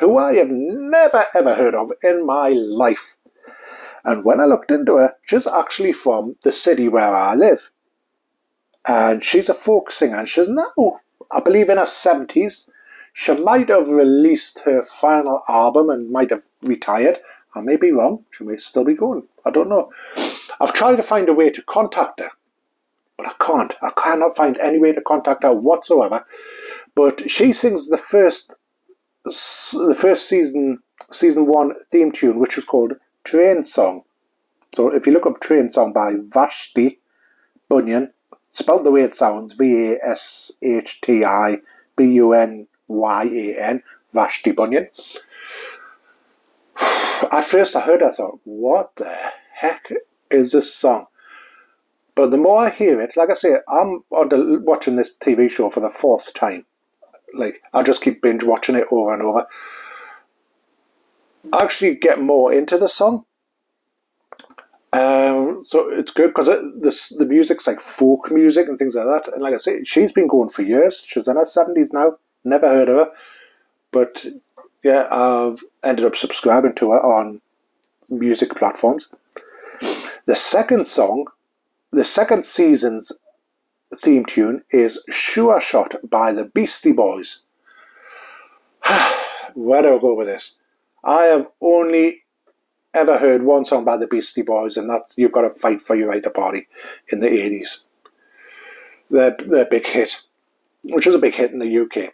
who 0.00 0.16
I 0.18 0.34
have 0.34 0.50
never 0.50 1.26
ever 1.34 1.54
heard 1.54 1.74
of 1.74 1.92
in 2.02 2.24
my 2.26 2.50
life. 2.50 3.16
And 4.04 4.24
when 4.24 4.40
I 4.40 4.44
looked 4.44 4.70
into 4.70 4.96
her, 4.96 5.14
she's 5.22 5.46
actually 5.46 5.92
from 5.92 6.36
the 6.42 6.52
city 6.52 6.88
where 6.88 7.14
I 7.14 7.34
live. 7.34 7.70
And 8.86 9.22
she's 9.22 9.48
a 9.48 9.54
folk 9.54 9.90
singer, 9.90 10.16
and 10.16 10.28
she's 10.28 10.48
now, 10.48 11.00
I 11.30 11.40
believe, 11.40 11.68
in 11.68 11.78
her 11.78 11.84
70s. 11.84 12.70
She 13.12 13.34
might 13.34 13.68
have 13.68 13.88
released 13.88 14.60
her 14.60 14.82
final 14.82 15.42
album 15.48 15.90
and 15.90 16.10
might 16.10 16.30
have 16.30 16.44
retired. 16.62 17.18
I 17.54 17.60
may 17.60 17.76
be 17.76 17.90
wrong. 17.90 18.24
She 18.30 18.44
may 18.44 18.56
still 18.56 18.84
be 18.84 18.94
going. 18.94 19.24
I 19.44 19.50
don't 19.50 19.68
know. 19.68 19.90
I've 20.60 20.72
tried 20.72 20.96
to 20.96 21.02
find 21.02 21.28
a 21.28 21.34
way 21.34 21.50
to 21.50 21.62
contact 21.62 22.20
her, 22.20 22.30
but 23.16 23.26
I 23.26 23.32
can't. 23.44 23.74
I 23.82 23.90
cannot 23.90 24.36
find 24.36 24.56
any 24.58 24.78
way 24.78 24.92
to 24.92 25.00
contact 25.00 25.42
her 25.42 25.52
whatsoever. 25.52 26.24
But 26.94 27.30
she 27.30 27.52
sings 27.52 27.88
the 27.88 27.96
first, 27.96 28.54
the 29.28 29.96
first 29.98 30.28
season, 30.28 30.80
season 31.10 31.46
one 31.46 31.74
theme 31.90 32.12
tune, 32.12 32.38
which 32.38 32.58
is 32.58 32.64
called 32.64 32.94
Train 33.24 33.64
Song. 33.64 34.02
So 34.74 34.94
if 34.94 35.06
you 35.06 35.12
look 35.12 35.26
up 35.26 35.40
Train 35.40 35.70
Song 35.70 35.92
by 35.92 36.14
Vashti 36.16 36.98
Bunyan, 37.68 38.12
spelled 38.50 38.84
the 38.84 38.90
way 38.90 39.02
it 39.02 39.14
sounds, 39.14 39.54
V 39.54 39.92
A 39.92 39.98
S 40.04 40.52
H 40.62 41.00
T 41.00 41.24
I 41.24 41.58
B 41.96 42.12
U 42.14 42.32
N 42.32 42.66
Y 42.86 43.24
A 43.24 43.60
N, 43.60 43.82
Vashti 44.12 44.52
Bunyan. 44.52 44.88
At 46.80 47.44
first 47.44 47.74
I 47.74 47.80
heard 47.80 48.02
I 48.02 48.10
thought, 48.10 48.40
what 48.44 48.94
the 48.96 49.14
heck 49.54 49.90
is 50.30 50.52
this 50.52 50.74
song? 50.74 51.06
But 52.14 52.30
the 52.30 52.36
more 52.36 52.66
I 52.66 52.70
hear 52.70 53.00
it, 53.00 53.16
like 53.16 53.30
I 53.30 53.34
say, 53.34 53.58
I'm 53.68 54.02
watching 54.10 54.96
this 54.96 55.16
TV 55.16 55.50
show 55.50 55.70
for 55.70 55.80
the 55.80 55.90
fourth 55.90 56.34
time. 56.34 56.64
Like, 57.34 57.62
I 57.72 57.82
just 57.82 58.02
keep 58.02 58.22
binge 58.22 58.44
watching 58.44 58.74
it 58.74 58.86
over 58.90 59.12
and 59.12 59.22
over. 59.22 59.46
I 61.52 61.62
actually 61.62 61.94
get 61.96 62.20
more 62.20 62.52
into 62.52 62.78
the 62.78 62.88
song. 62.88 63.24
Um, 64.92 65.64
so 65.66 65.90
it's 65.90 66.12
good 66.12 66.28
because 66.28 66.48
it, 66.48 66.60
the, 66.82 67.14
the 67.18 67.26
music's 67.26 67.66
like 67.66 67.80
folk 67.80 68.30
music 68.30 68.68
and 68.68 68.78
things 68.78 68.94
like 68.94 69.04
that. 69.04 69.32
And 69.32 69.42
like 69.42 69.54
I 69.54 69.58
say, 69.58 69.84
she's 69.84 70.12
been 70.12 70.28
going 70.28 70.48
for 70.48 70.62
years. 70.62 71.04
She's 71.06 71.28
in 71.28 71.36
her 71.36 71.42
70s 71.42 71.92
now. 71.92 72.16
Never 72.44 72.68
heard 72.68 72.88
of 72.88 72.96
her. 72.96 73.12
But 73.92 74.26
yeah, 74.82 75.06
I've 75.10 75.62
ended 75.84 76.06
up 76.06 76.16
subscribing 76.16 76.74
to 76.76 76.92
her 76.92 77.00
on 77.00 77.40
music 78.08 78.54
platforms. 78.56 79.10
The 80.26 80.34
second 80.34 80.86
song, 80.86 81.26
the 81.90 82.04
second 82.04 82.46
season's 82.46 83.12
theme 83.96 84.24
tune 84.24 84.62
is 84.70 85.02
Sure 85.10 85.60
Shot 85.60 85.96
by 86.08 86.32
the 86.32 86.44
Beastie 86.44 86.92
Boys. 86.92 87.44
Where 89.54 89.82
do 89.82 89.96
I 89.96 89.98
go 89.98 90.14
with 90.14 90.28
this? 90.28 90.58
I 91.02 91.24
have 91.24 91.48
only 91.60 92.24
ever 92.94 93.18
heard 93.18 93.42
one 93.42 93.64
song 93.64 93.84
by 93.84 93.96
the 93.96 94.06
Beastie 94.06 94.42
Boys, 94.42 94.76
and 94.76 94.90
that's 94.90 95.16
You've 95.16 95.32
Got 95.32 95.42
to 95.42 95.50
Fight 95.50 95.80
for 95.80 95.96
Your 95.96 96.08
Right 96.08 96.22
to 96.22 96.30
Party 96.30 96.68
in 97.08 97.20
the 97.20 97.28
80s. 97.28 97.86
Their, 99.10 99.36
their 99.46 99.64
big 99.64 99.86
hit, 99.86 100.22
which 100.84 101.06
was 101.06 101.14
a 101.14 101.18
big 101.18 101.34
hit 101.34 101.52
in 101.52 101.60
the 101.60 101.78
UK. 101.78 102.12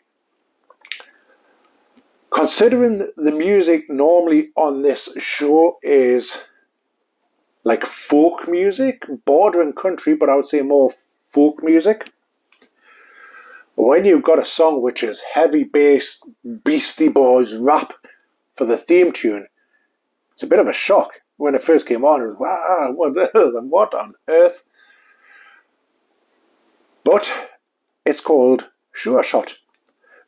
Considering 2.33 3.11
the 3.17 3.33
music 3.33 3.89
normally 3.89 4.51
on 4.57 4.83
this 4.83 5.17
show 5.19 5.79
is 5.83 6.47
like 7.63 7.85
folk 7.85 8.49
music, 8.49 9.05
bordering 9.25 9.73
country, 9.73 10.15
but 10.15 10.29
I 10.29 10.35
would 10.37 10.49
say 10.49 10.63
more 10.63 10.91
folk 11.35 11.65
music. 11.65 12.09
When 13.75 14.05
you've 14.05 14.23
got 14.23 14.39
a 14.39 14.45
song 14.45 14.81
which 14.81 15.03
is 15.03 15.21
heavy 15.35 15.65
bass, 15.65 16.23
Beastie 16.65 17.09
Boys 17.09 17.57
rap 17.57 17.93
for 18.55 18.65
the 18.65 18.77
theme 18.77 19.11
tune, 19.11 19.49
it's 20.33 20.45
a 20.45 20.47
bit 20.47 20.61
of 20.61 20.69
a 20.69 20.73
shock. 20.73 21.11
When 21.37 21.57
it 21.57 21.63
first 21.63 21.89
came 21.89 22.05
on, 22.05 22.23
it 22.23 22.27
was, 22.27 22.37
wow, 22.39 22.93
what, 22.95 23.65
what 23.65 23.95
on 23.95 24.15
earth? 24.29 24.69
But 27.03 27.51
it's 28.07 28.21
called 28.21 28.71
Sure 28.93 29.25
Shot, 29.25 29.57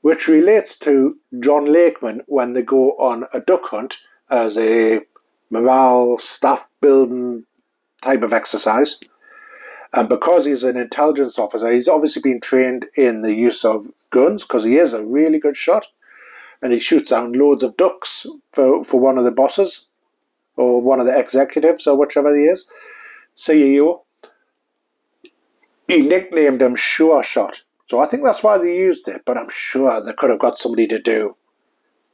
which 0.01 0.27
relates 0.27 0.77
to 0.81 1.15
John 1.39 1.67
Lakeman 1.67 2.23
when 2.27 2.53
they 2.53 2.63
go 2.63 2.91
on 2.99 3.27
a 3.33 3.39
duck 3.39 3.67
hunt 3.67 3.99
as 4.29 4.59
a 4.59 5.03
morale, 5.51 6.19
staff 6.19 6.69
building 6.81 7.45
type 8.03 8.23
of 8.23 8.33
exercise. 8.33 8.99
And 9.97 10.11
because 10.11 10.45
he's 10.45 10.63
an 10.63 10.77
intelligence 10.77 11.39
officer, 11.39 11.73
he's 11.73 11.89
obviously 11.89 12.21
been 12.21 12.41
trained 12.41 12.85
in 12.95 13.23
the 13.23 13.33
use 13.33 13.65
of 13.65 13.87
guns 14.11 14.43
because 14.43 14.63
he 14.63 14.77
is 14.77 14.93
a 14.93 15.03
really 15.03 15.39
good 15.39 15.57
shot. 15.57 15.87
And 16.61 16.75
he 16.75 16.81
shoots 16.81 17.11
down 17.11 17.33
loads 17.33 17.63
of 17.65 17.79
ducks 17.79 18.27
for, 18.53 18.85
for 18.85 19.01
one 19.01 19.17
of 19.17 19.25
the 19.25 19.31
bosses 19.31 19.87
or 20.55 20.83
one 20.83 21.01
of 21.01 21.07
the 21.07 21.19
executives 21.19 21.87
or 21.87 21.97
whichever 21.97 22.37
he 22.37 22.45
is, 22.45 22.69
CEO. 23.35 24.03
He 25.89 26.03
nicknamed 26.03 26.61
him 26.61 26.77
Sure 26.77 27.23
Shot. 27.23 27.63
So 27.89 27.99
I 27.99 28.07
think 28.07 28.23
that's 28.23 28.43
why 28.43 28.59
they 28.59 28.77
used 28.77 29.09
it, 29.09 29.23
but 29.25 29.39
I'm 29.39 29.49
sure 29.49 30.03
they 30.03 30.13
could 30.13 30.31
have 30.31 30.41
got 30.41 30.59
somebody 30.59 30.87
to 30.89 30.99
do 30.99 31.37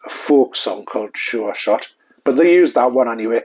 a 0.06 0.10
folk 0.10 0.54
song 0.54 0.84
called 0.84 1.16
Sure 1.16 1.54
Shot. 1.54 1.94
But 2.22 2.36
they 2.36 2.54
used 2.54 2.76
that 2.76 2.92
one 2.92 3.08
anyway. 3.08 3.40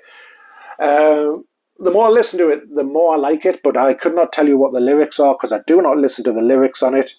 Uh, 0.77 1.37
the 1.79 1.91
more 1.91 2.07
I 2.07 2.09
listen 2.09 2.39
to 2.39 2.49
it, 2.49 2.73
the 2.75 2.83
more 2.83 3.13
I 3.13 3.17
like 3.17 3.45
it, 3.45 3.61
but 3.63 3.77
I 3.77 3.93
could 3.93 4.15
not 4.15 4.33
tell 4.33 4.47
you 4.47 4.57
what 4.57 4.73
the 4.73 4.79
lyrics 4.79 5.19
are 5.19 5.35
because 5.35 5.51
I 5.51 5.61
do 5.67 5.81
not 5.81 5.97
listen 5.97 6.23
to 6.25 6.31
the 6.31 6.41
lyrics 6.41 6.81
on 6.81 6.95
it. 6.95 7.13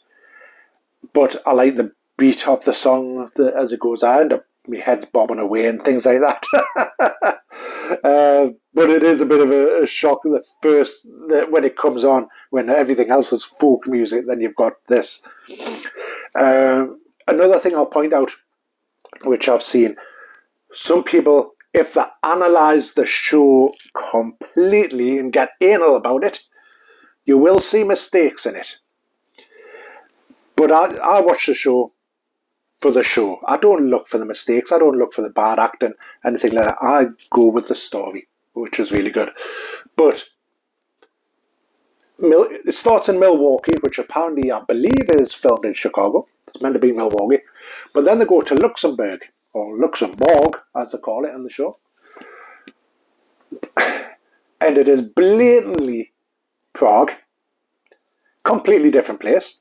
But 1.13 1.37
I 1.47 1.53
like 1.53 1.77
the 1.77 1.93
beat 2.17 2.49
of 2.49 2.65
the 2.65 2.75
song 2.75 3.31
as 3.57 3.73
it 3.73 3.81
goes. 3.81 4.03
I 4.03 4.21
end 4.21 4.33
up 4.33 4.45
my 4.69 4.79
head's 4.79 5.07
bobbing 5.07 5.39
away 5.39 5.67
and 5.67 5.83
things 5.83 6.05
like 6.05 6.21
that. 6.21 6.45
uh, 8.05 8.49
but 8.75 8.91
it 8.91 9.03
is 9.03 9.21
a 9.21 9.27
bit 9.27 9.41
of 9.41 9.51
a, 9.51 9.85
a 9.85 9.87
shock 9.87 10.23
the 10.25 10.45
first 10.63 11.07
the, 11.29 11.47
when 11.49 11.65
it 11.65 11.77
comes 11.77 12.05
on 12.05 12.29
when 12.51 12.69
everything 12.69 13.11
else 13.11 13.33
is 13.33 13.45
folk 13.45 13.87
music. 13.87 14.27
Then 14.27 14.41
you've 14.41 14.55
got 14.55 14.75
this. 14.89 15.23
Uh, 16.35 16.89
another 17.27 17.59
thing 17.59 17.75
I'll 17.75 17.87
point 17.87 18.13
out, 18.13 18.33
which 19.25 19.49
I've 19.49 19.63
seen, 19.63 19.97
some 20.71 21.03
people 21.03 21.55
if 21.73 21.95
they 21.95 22.05
analyze 22.23 22.95
the 22.95 23.07
show 23.07 23.73
completely 24.11 25.19
and 25.19 25.33
get 25.33 25.51
anal 25.61 25.97
about 25.97 26.25
it, 26.25 26.41
you 27.25 27.39
will 27.39 27.59
see 27.59 27.85
mistakes 27.85 28.47
in 28.47 28.57
it. 28.57 28.79
But 30.57 30.73
I, 30.73 30.97
I 30.97 31.21
watch 31.21 31.47
the 31.47 31.55
show 31.55 31.93
for 32.79 32.91
the 32.91 33.03
show. 33.03 33.41
I 33.47 33.57
don't 33.57 33.91
look 33.91 34.07
for 34.07 34.19
the 34.19 34.25
mistakes. 34.25 34.73
I 34.73 34.79
don't 34.79 34.99
look 34.99 35.13
for 35.13 35.23
the 35.23 35.29
bad 35.29 35.59
acting, 35.59 35.93
anything 36.25 36.53
like 36.53 36.67
that. 36.67 36.77
I 36.81 37.07
go 37.31 37.47
with 37.47 37.69
the 37.69 37.75
story, 37.75 38.29
which 38.55 38.81
is 38.81 38.93
really 38.93 39.11
good. 39.11 39.31
But 39.97 40.25
it 42.21 42.75
starts 42.75 43.09
in 43.09 43.21
Milwaukee, 43.21 43.73
which 43.83 43.99
apparently 43.99 44.51
I 44.51 44.61
believe 44.61 45.11
is 45.15 45.35
filmed 45.35 45.65
in 45.65 45.75
Chicago. 45.75 46.27
It's 46.49 46.63
meant 46.63 46.75
to 46.75 46.81
be 46.81 46.93
Milwaukee. 46.93 47.43
But 47.95 48.05
then 48.05 48.19
they 48.19 48.25
go 48.25 48.41
to 48.43 48.55
Luxembourg, 48.55 49.21
or 49.59 49.79
Luxembourg, 49.79 50.61
as 50.75 50.93
they 50.93 50.99
call 50.99 51.25
it 51.25 51.35
in 51.35 51.45
the 51.45 51.51
show. 51.51 51.79
And 54.61 54.77
it 54.77 54.89
is 54.89 55.03
blatantly 55.03 56.13
Prague, 56.73 57.13
completely 58.45 58.91
different 58.91 59.21
place, 59.21 59.61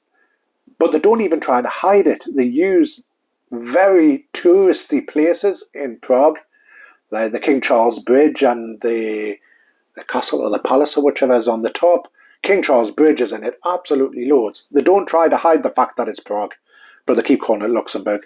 but 0.80 0.92
they 0.92 1.00
don't 1.00 1.22
even 1.22 1.40
try 1.40 1.62
to 1.62 1.68
hide 1.68 2.08
it. 2.08 2.24
They 2.28 2.46
use 2.46 3.06
very 3.52 4.28
touristy 4.34 5.08
places 5.08 5.70
in 5.74 6.00
Prague, 6.02 6.40
like 7.12 7.32
the 7.32 7.40
King 7.40 7.62
Charles 7.62 8.00
Bridge 8.00 8.44
and 8.44 8.82
the 8.82 9.38
the 9.96 10.04
castle 10.04 10.42
or 10.42 10.50
the 10.52 10.60
palace 10.60 10.96
or 10.96 11.04
whichever 11.04 11.34
is 11.34 11.48
on 11.48 11.64
the 11.64 11.72
top. 11.72 12.08
King 12.44 12.62
Charles 12.62 12.92
Bridge 12.92 13.20
is 13.20 13.32
in 13.32 13.44
it, 13.44 13.60
absolutely 13.66 14.30
loads. 14.30 14.68
They 14.72 14.82
don't 14.82 15.08
try 15.08 15.28
to 15.28 15.38
hide 15.38 15.64
the 15.64 15.72
fact 15.72 15.98
that 15.98 16.08
it's 16.08 16.20
Prague, 16.20 16.54
but 17.08 17.16
they 17.16 17.24
keep 17.24 17.42
calling 17.42 17.64
it 17.64 17.72
Luxembourg. 17.72 18.22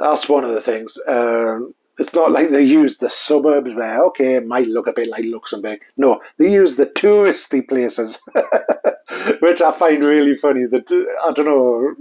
That's 0.00 0.28
one 0.28 0.44
of 0.44 0.54
the 0.54 0.60
things. 0.60 0.98
Um, 1.06 1.74
it's 1.98 2.14
not 2.14 2.30
like 2.30 2.50
they 2.50 2.62
use 2.62 2.98
the 2.98 3.10
suburbs 3.10 3.74
where, 3.74 4.02
okay, 4.04 4.34
it 4.34 4.46
might 4.46 4.68
look 4.68 4.86
a 4.86 4.92
bit 4.92 5.08
like 5.08 5.24
Luxembourg. 5.24 5.80
No, 5.96 6.20
they 6.38 6.52
use 6.52 6.76
the 6.76 6.86
touristy 6.86 7.66
places, 7.66 8.20
which 9.40 9.60
I 9.60 9.72
find 9.72 10.04
really 10.04 10.36
funny. 10.36 10.66
That 10.66 10.86
I 11.26 11.32
don't 11.32 11.46
know 11.46 11.94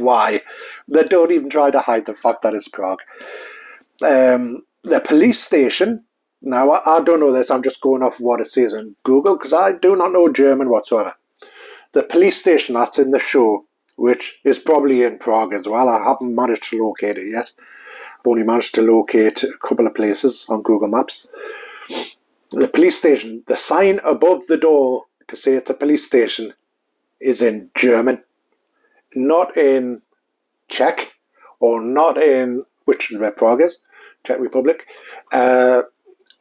why. 0.00 0.42
They 0.86 1.02
don't 1.02 1.32
even 1.32 1.50
try 1.50 1.70
to 1.70 1.80
hide 1.80 2.06
the 2.06 2.14
fact 2.14 2.42
that 2.42 2.54
it's 2.54 2.68
Prague. 2.68 3.00
Um, 4.02 4.62
the 4.84 5.00
police 5.00 5.40
station, 5.40 6.04
now 6.40 6.70
I, 6.70 6.98
I 6.98 7.02
don't 7.02 7.20
know 7.20 7.32
this, 7.32 7.50
I'm 7.50 7.62
just 7.62 7.80
going 7.80 8.02
off 8.02 8.20
what 8.20 8.40
it 8.40 8.50
says 8.50 8.74
on 8.74 8.96
Google 9.04 9.36
because 9.36 9.52
I 9.52 9.72
do 9.72 9.96
not 9.96 10.12
know 10.12 10.32
German 10.32 10.68
whatsoever. 10.68 11.14
The 11.92 12.02
police 12.02 12.38
station 12.38 12.74
that's 12.74 12.98
in 12.98 13.12
the 13.12 13.18
show, 13.18 13.66
which 13.96 14.40
is 14.44 14.58
probably 14.58 15.02
in 15.02 15.18
Prague 15.18 15.52
as 15.52 15.68
well, 15.68 15.88
I 15.88 16.02
haven't 16.02 16.34
managed 16.34 16.64
to 16.64 16.82
locate 16.82 17.16
it 17.16 17.30
yet. 17.30 17.52
I've 18.18 18.26
only 18.26 18.44
managed 18.44 18.74
to 18.76 18.82
locate 18.82 19.42
a 19.42 19.52
couple 19.58 19.86
of 19.86 19.94
places 19.94 20.46
on 20.48 20.62
Google 20.62 20.88
Maps. 20.88 21.28
The 22.50 22.68
police 22.68 22.98
station, 22.98 23.42
the 23.46 23.56
sign 23.56 24.00
above 24.04 24.46
the 24.46 24.56
door 24.56 25.04
to 25.28 25.36
say 25.36 25.54
it's 25.54 25.70
a 25.70 25.74
police 25.74 26.04
station 26.06 26.54
is 27.20 27.42
in 27.42 27.70
German, 27.74 28.22
not 29.14 29.56
in 29.56 30.02
Czech 30.68 31.14
or 31.60 31.80
not 31.80 32.22
in, 32.22 32.64
which 32.84 33.10
is 33.10 33.18
where 33.18 33.30
Prague 33.30 33.62
is, 33.62 33.78
Czech 34.24 34.38
Republic, 34.40 34.86
uh, 35.32 35.82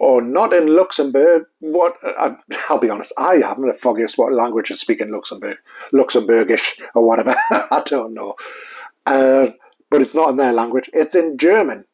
or 0.03 0.21
not 0.21 0.53
in 0.53 0.75
Luxembourg. 0.75 1.45
What 1.59 1.97
I, 2.03 2.35
will 2.69 2.79
be 2.79 2.89
honest, 2.89 3.13
I 3.17 3.35
haven't 3.35 3.67
the 3.67 3.73
foggiest 3.73 4.17
what 4.17 4.33
language 4.33 4.69
is 4.69 4.81
speaking 4.81 5.11
Luxembourg, 5.11 5.57
Luxembourgish 5.93 6.81
or 6.93 7.07
whatever. 7.07 7.35
I 7.51 7.81
don't 7.85 8.13
know. 8.13 8.35
Uh, 9.05 9.47
but 9.89 10.01
it's 10.01 10.15
not 10.15 10.29
in 10.29 10.37
their 10.37 10.53
language. 10.53 10.89
It's 10.93 11.15
in 11.15 11.37
German. 11.37 11.85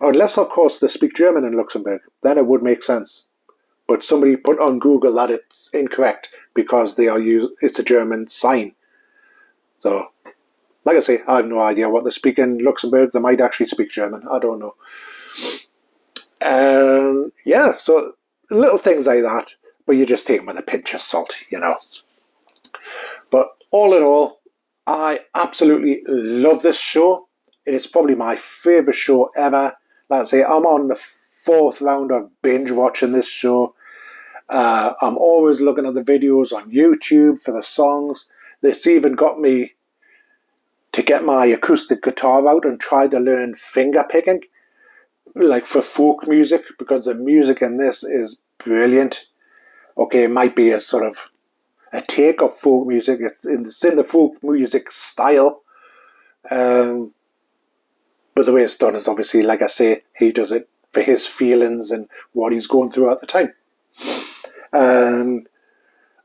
Unless, 0.00 0.38
of 0.38 0.48
course, 0.48 0.78
they 0.78 0.88
speak 0.88 1.14
German 1.14 1.44
in 1.44 1.56
Luxembourg, 1.56 2.00
then 2.22 2.38
it 2.38 2.46
would 2.46 2.62
make 2.62 2.82
sense. 2.82 3.28
But 3.86 4.02
somebody 4.02 4.36
put 4.36 4.58
on 4.58 4.78
Google 4.78 5.14
that 5.14 5.30
it's 5.30 5.68
incorrect 5.72 6.30
because 6.54 6.96
they 6.96 7.06
are 7.06 7.20
use 7.20 7.50
it's 7.60 7.78
a 7.78 7.84
German 7.84 8.28
sign. 8.28 8.74
So, 9.80 10.08
like 10.84 10.96
I 10.96 11.00
say, 11.00 11.20
I 11.28 11.36
have 11.36 11.46
no 11.46 11.60
idea 11.60 11.90
what 11.90 12.04
they 12.04 12.10
speak 12.10 12.38
in 12.38 12.58
Luxembourg. 12.58 13.12
They 13.12 13.20
might 13.20 13.40
actually 13.40 13.66
speak 13.66 13.90
German. 13.90 14.22
I 14.32 14.38
don't 14.38 14.58
know. 14.58 14.74
Um, 16.44 17.32
yeah, 17.44 17.74
so 17.74 18.12
little 18.50 18.78
things 18.78 19.06
like 19.06 19.22
that, 19.22 19.54
but 19.86 19.92
you 19.92 20.04
just 20.06 20.26
take 20.26 20.38
them 20.38 20.46
with 20.46 20.58
a 20.58 20.62
pinch 20.62 20.94
of 20.94 21.00
salt, 21.00 21.42
you 21.50 21.58
know. 21.58 21.76
But 23.30 23.48
all 23.70 23.96
in 23.96 24.02
all, 24.02 24.40
I 24.86 25.20
absolutely 25.34 26.02
love 26.06 26.62
this 26.62 26.78
show. 26.78 27.28
It 27.64 27.74
is 27.74 27.86
probably 27.86 28.14
my 28.14 28.36
favourite 28.36 28.96
show 28.96 29.30
ever. 29.36 29.76
I 30.10 30.24
say, 30.24 30.44
I'm 30.44 30.66
on 30.66 30.88
the 30.88 30.96
fourth 30.96 31.80
round 31.80 32.12
of 32.12 32.30
binge 32.42 32.70
watching 32.70 33.12
this 33.12 33.28
show. 33.28 33.74
Uh, 34.48 34.92
I'm 35.00 35.16
always 35.16 35.60
looking 35.60 35.86
at 35.86 35.94
the 35.94 36.02
videos 36.02 36.52
on 36.52 36.70
YouTube 36.70 37.42
for 37.42 37.52
the 37.52 37.62
songs. 37.62 38.30
This 38.60 38.86
even 38.86 39.14
got 39.14 39.40
me 39.40 39.72
to 40.92 41.02
get 41.02 41.24
my 41.24 41.46
acoustic 41.46 42.02
guitar 42.02 42.46
out 42.48 42.64
and 42.64 42.78
try 42.78 43.08
to 43.08 43.18
learn 43.18 43.54
finger 43.54 44.04
picking, 44.08 44.42
like 45.34 45.66
for 45.66 45.82
folk 45.82 46.26
music, 46.28 46.64
because 46.78 47.06
the 47.06 47.14
music 47.14 47.62
in 47.62 47.76
this 47.76 48.04
is 48.04 48.40
brilliant. 48.58 49.26
Okay, 49.96 50.24
it 50.24 50.30
might 50.30 50.56
be 50.56 50.70
a 50.70 50.80
sort 50.80 51.06
of 51.06 51.30
a 51.92 52.00
take 52.00 52.42
of 52.42 52.56
folk 52.56 52.86
music. 52.86 53.20
It's 53.20 53.44
in, 53.44 53.62
it's 53.62 53.84
in 53.84 53.96
the 53.96 54.04
folk 54.04 54.42
music 54.42 54.90
style. 54.90 55.62
Um, 56.50 57.12
but 58.34 58.46
the 58.46 58.52
way 58.52 58.62
it's 58.62 58.76
done 58.76 58.96
is 58.96 59.08
obviously, 59.08 59.42
like 59.42 59.62
I 59.62 59.66
say, 59.66 60.02
he 60.18 60.32
does 60.32 60.50
it 60.50 60.68
for 60.92 61.02
his 61.02 61.26
feelings 61.26 61.90
and 61.90 62.08
what 62.32 62.52
he's 62.52 62.66
going 62.66 62.90
through 62.90 63.12
at 63.12 63.20
the 63.20 63.26
time. 63.26 63.52
And 64.72 65.46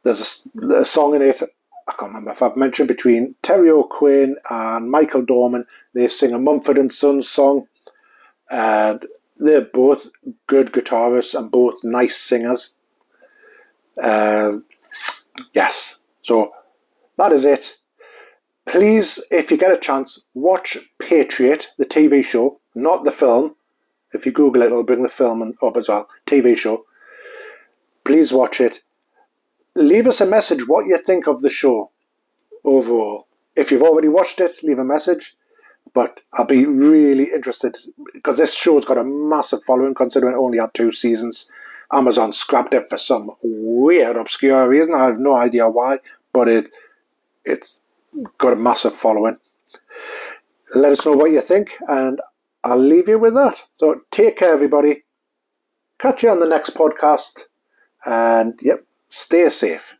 there's 0.03 0.49
a, 0.59 0.81
a 0.81 0.85
song 0.85 1.15
in 1.15 1.21
it, 1.21 1.41
I 1.87 1.91
can't 1.93 2.09
remember 2.11 2.31
if 2.31 2.41
I've 2.41 2.57
mentioned, 2.57 2.87
between 2.87 3.35
Terry 3.41 3.69
O'Quinn 3.69 4.37
and 4.49 4.89
Michael 4.89 5.23
Dorman. 5.23 5.65
They 5.93 6.07
sing 6.07 6.33
a 6.33 6.39
Mumford 6.39 6.77
and 6.77 6.93
Sons 6.93 7.27
song. 7.27 7.67
And 8.49 9.05
they're 9.37 9.61
both 9.61 10.09
good 10.47 10.71
guitarists 10.71 11.37
and 11.37 11.51
both 11.51 11.83
nice 11.83 12.17
singers. 12.17 12.75
Uh, 14.01 14.57
yes. 15.53 16.01
So 16.23 16.51
that 17.17 17.31
is 17.31 17.45
it. 17.45 17.77
Please, 18.65 19.23
if 19.31 19.49
you 19.49 19.57
get 19.57 19.71
a 19.71 19.77
chance, 19.77 20.25
watch 20.33 20.77
Patriot, 20.99 21.69
the 21.77 21.85
TV 21.85 22.23
show, 22.23 22.59
not 22.75 23.03
the 23.03 23.11
film. 23.11 23.55
If 24.13 24.25
you 24.25 24.31
Google 24.31 24.61
it, 24.61 24.67
it'll 24.67 24.83
bring 24.83 25.03
the 25.03 25.09
film 25.09 25.55
up 25.61 25.77
as 25.77 25.89
well. 25.89 26.07
TV 26.27 26.57
show. 26.57 26.85
Please 28.03 28.31
watch 28.31 28.61
it. 28.61 28.81
Leave 29.75 30.07
us 30.07 30.21
a 30.21 30.25
message 30.25 30.67
what 30.67 30.85
you 30.85 30.97
think 30.97 31.27
of 31.27 31.41
the 31.41 31.49
show 31.49 31.91
overall. 32.63 33.27
If 33.55 33.71
you've 33.71 33.83
already 33.83 34.07
watched 34.07 34.39
it, 34.39 34.63
leave 34.63 34.79
a 34.79 34.83
message. 34.83 35.35
But 35.93 36.19
I'll 36.33 36.45
be 36.45 36.65
really 36.65 37.31
interested 37.33 37.75
because 38.13 38.37
this 38.37 38.55
show's 38.55 38.85
got 38.85 38.97
a 38.97 39.03
massive 39.03 39.63
following 39.63 39.95
considering 39.95 40.35
it 40.35 40.39
only 40.39 40.59
had 40.59 40.73
two 40.73 40.91
seasons. 40.91 41.51
Amazon 41.91 42.31
scrapped 42.31 42.73
it 42.73 42.83
for 42.87 42.97
some 42.97 43.31
weird, 43.41 44.15
obscure 44.15 44.67
reason. 44.69 44.93
I 44.93 45.05
have 45.05 45.19
no 45.19 45.35
idea 45.35 45.67
why, 45.67 45.99
but 46.31 46.47
it 46.47 46.71
it's 47.43 47.81
got 48.37 48.53
a 48.53 48.55
massive 48.55 48.93
following. 48.93 49.37
Let 50.75 50.91
us 50.91 51.05
know 51.05 51.13
what 51.13 51.31
you 51.31 51.41
think, 51.41 51.71
and 51.87 52.19
I'll 52.63 52.77
leave 52.77 53.07
you 53.07 53.17
with 53.17 53.33
that. 53.33 53.63
So 53.75 54.01
take 54.11 54.37
care, 54.37 54.53
everybody. 54.53 55.03
Catch 55.97 56.23
you 56.23 56.29
on 56.29 56.39
the 56.39 56.47
next 56.47 56.75
podcast, 56.75 57.45
and 58.05 58.59
yep, 58.61 58.85
stay 59.09 59.49
safe. 59.49 59.98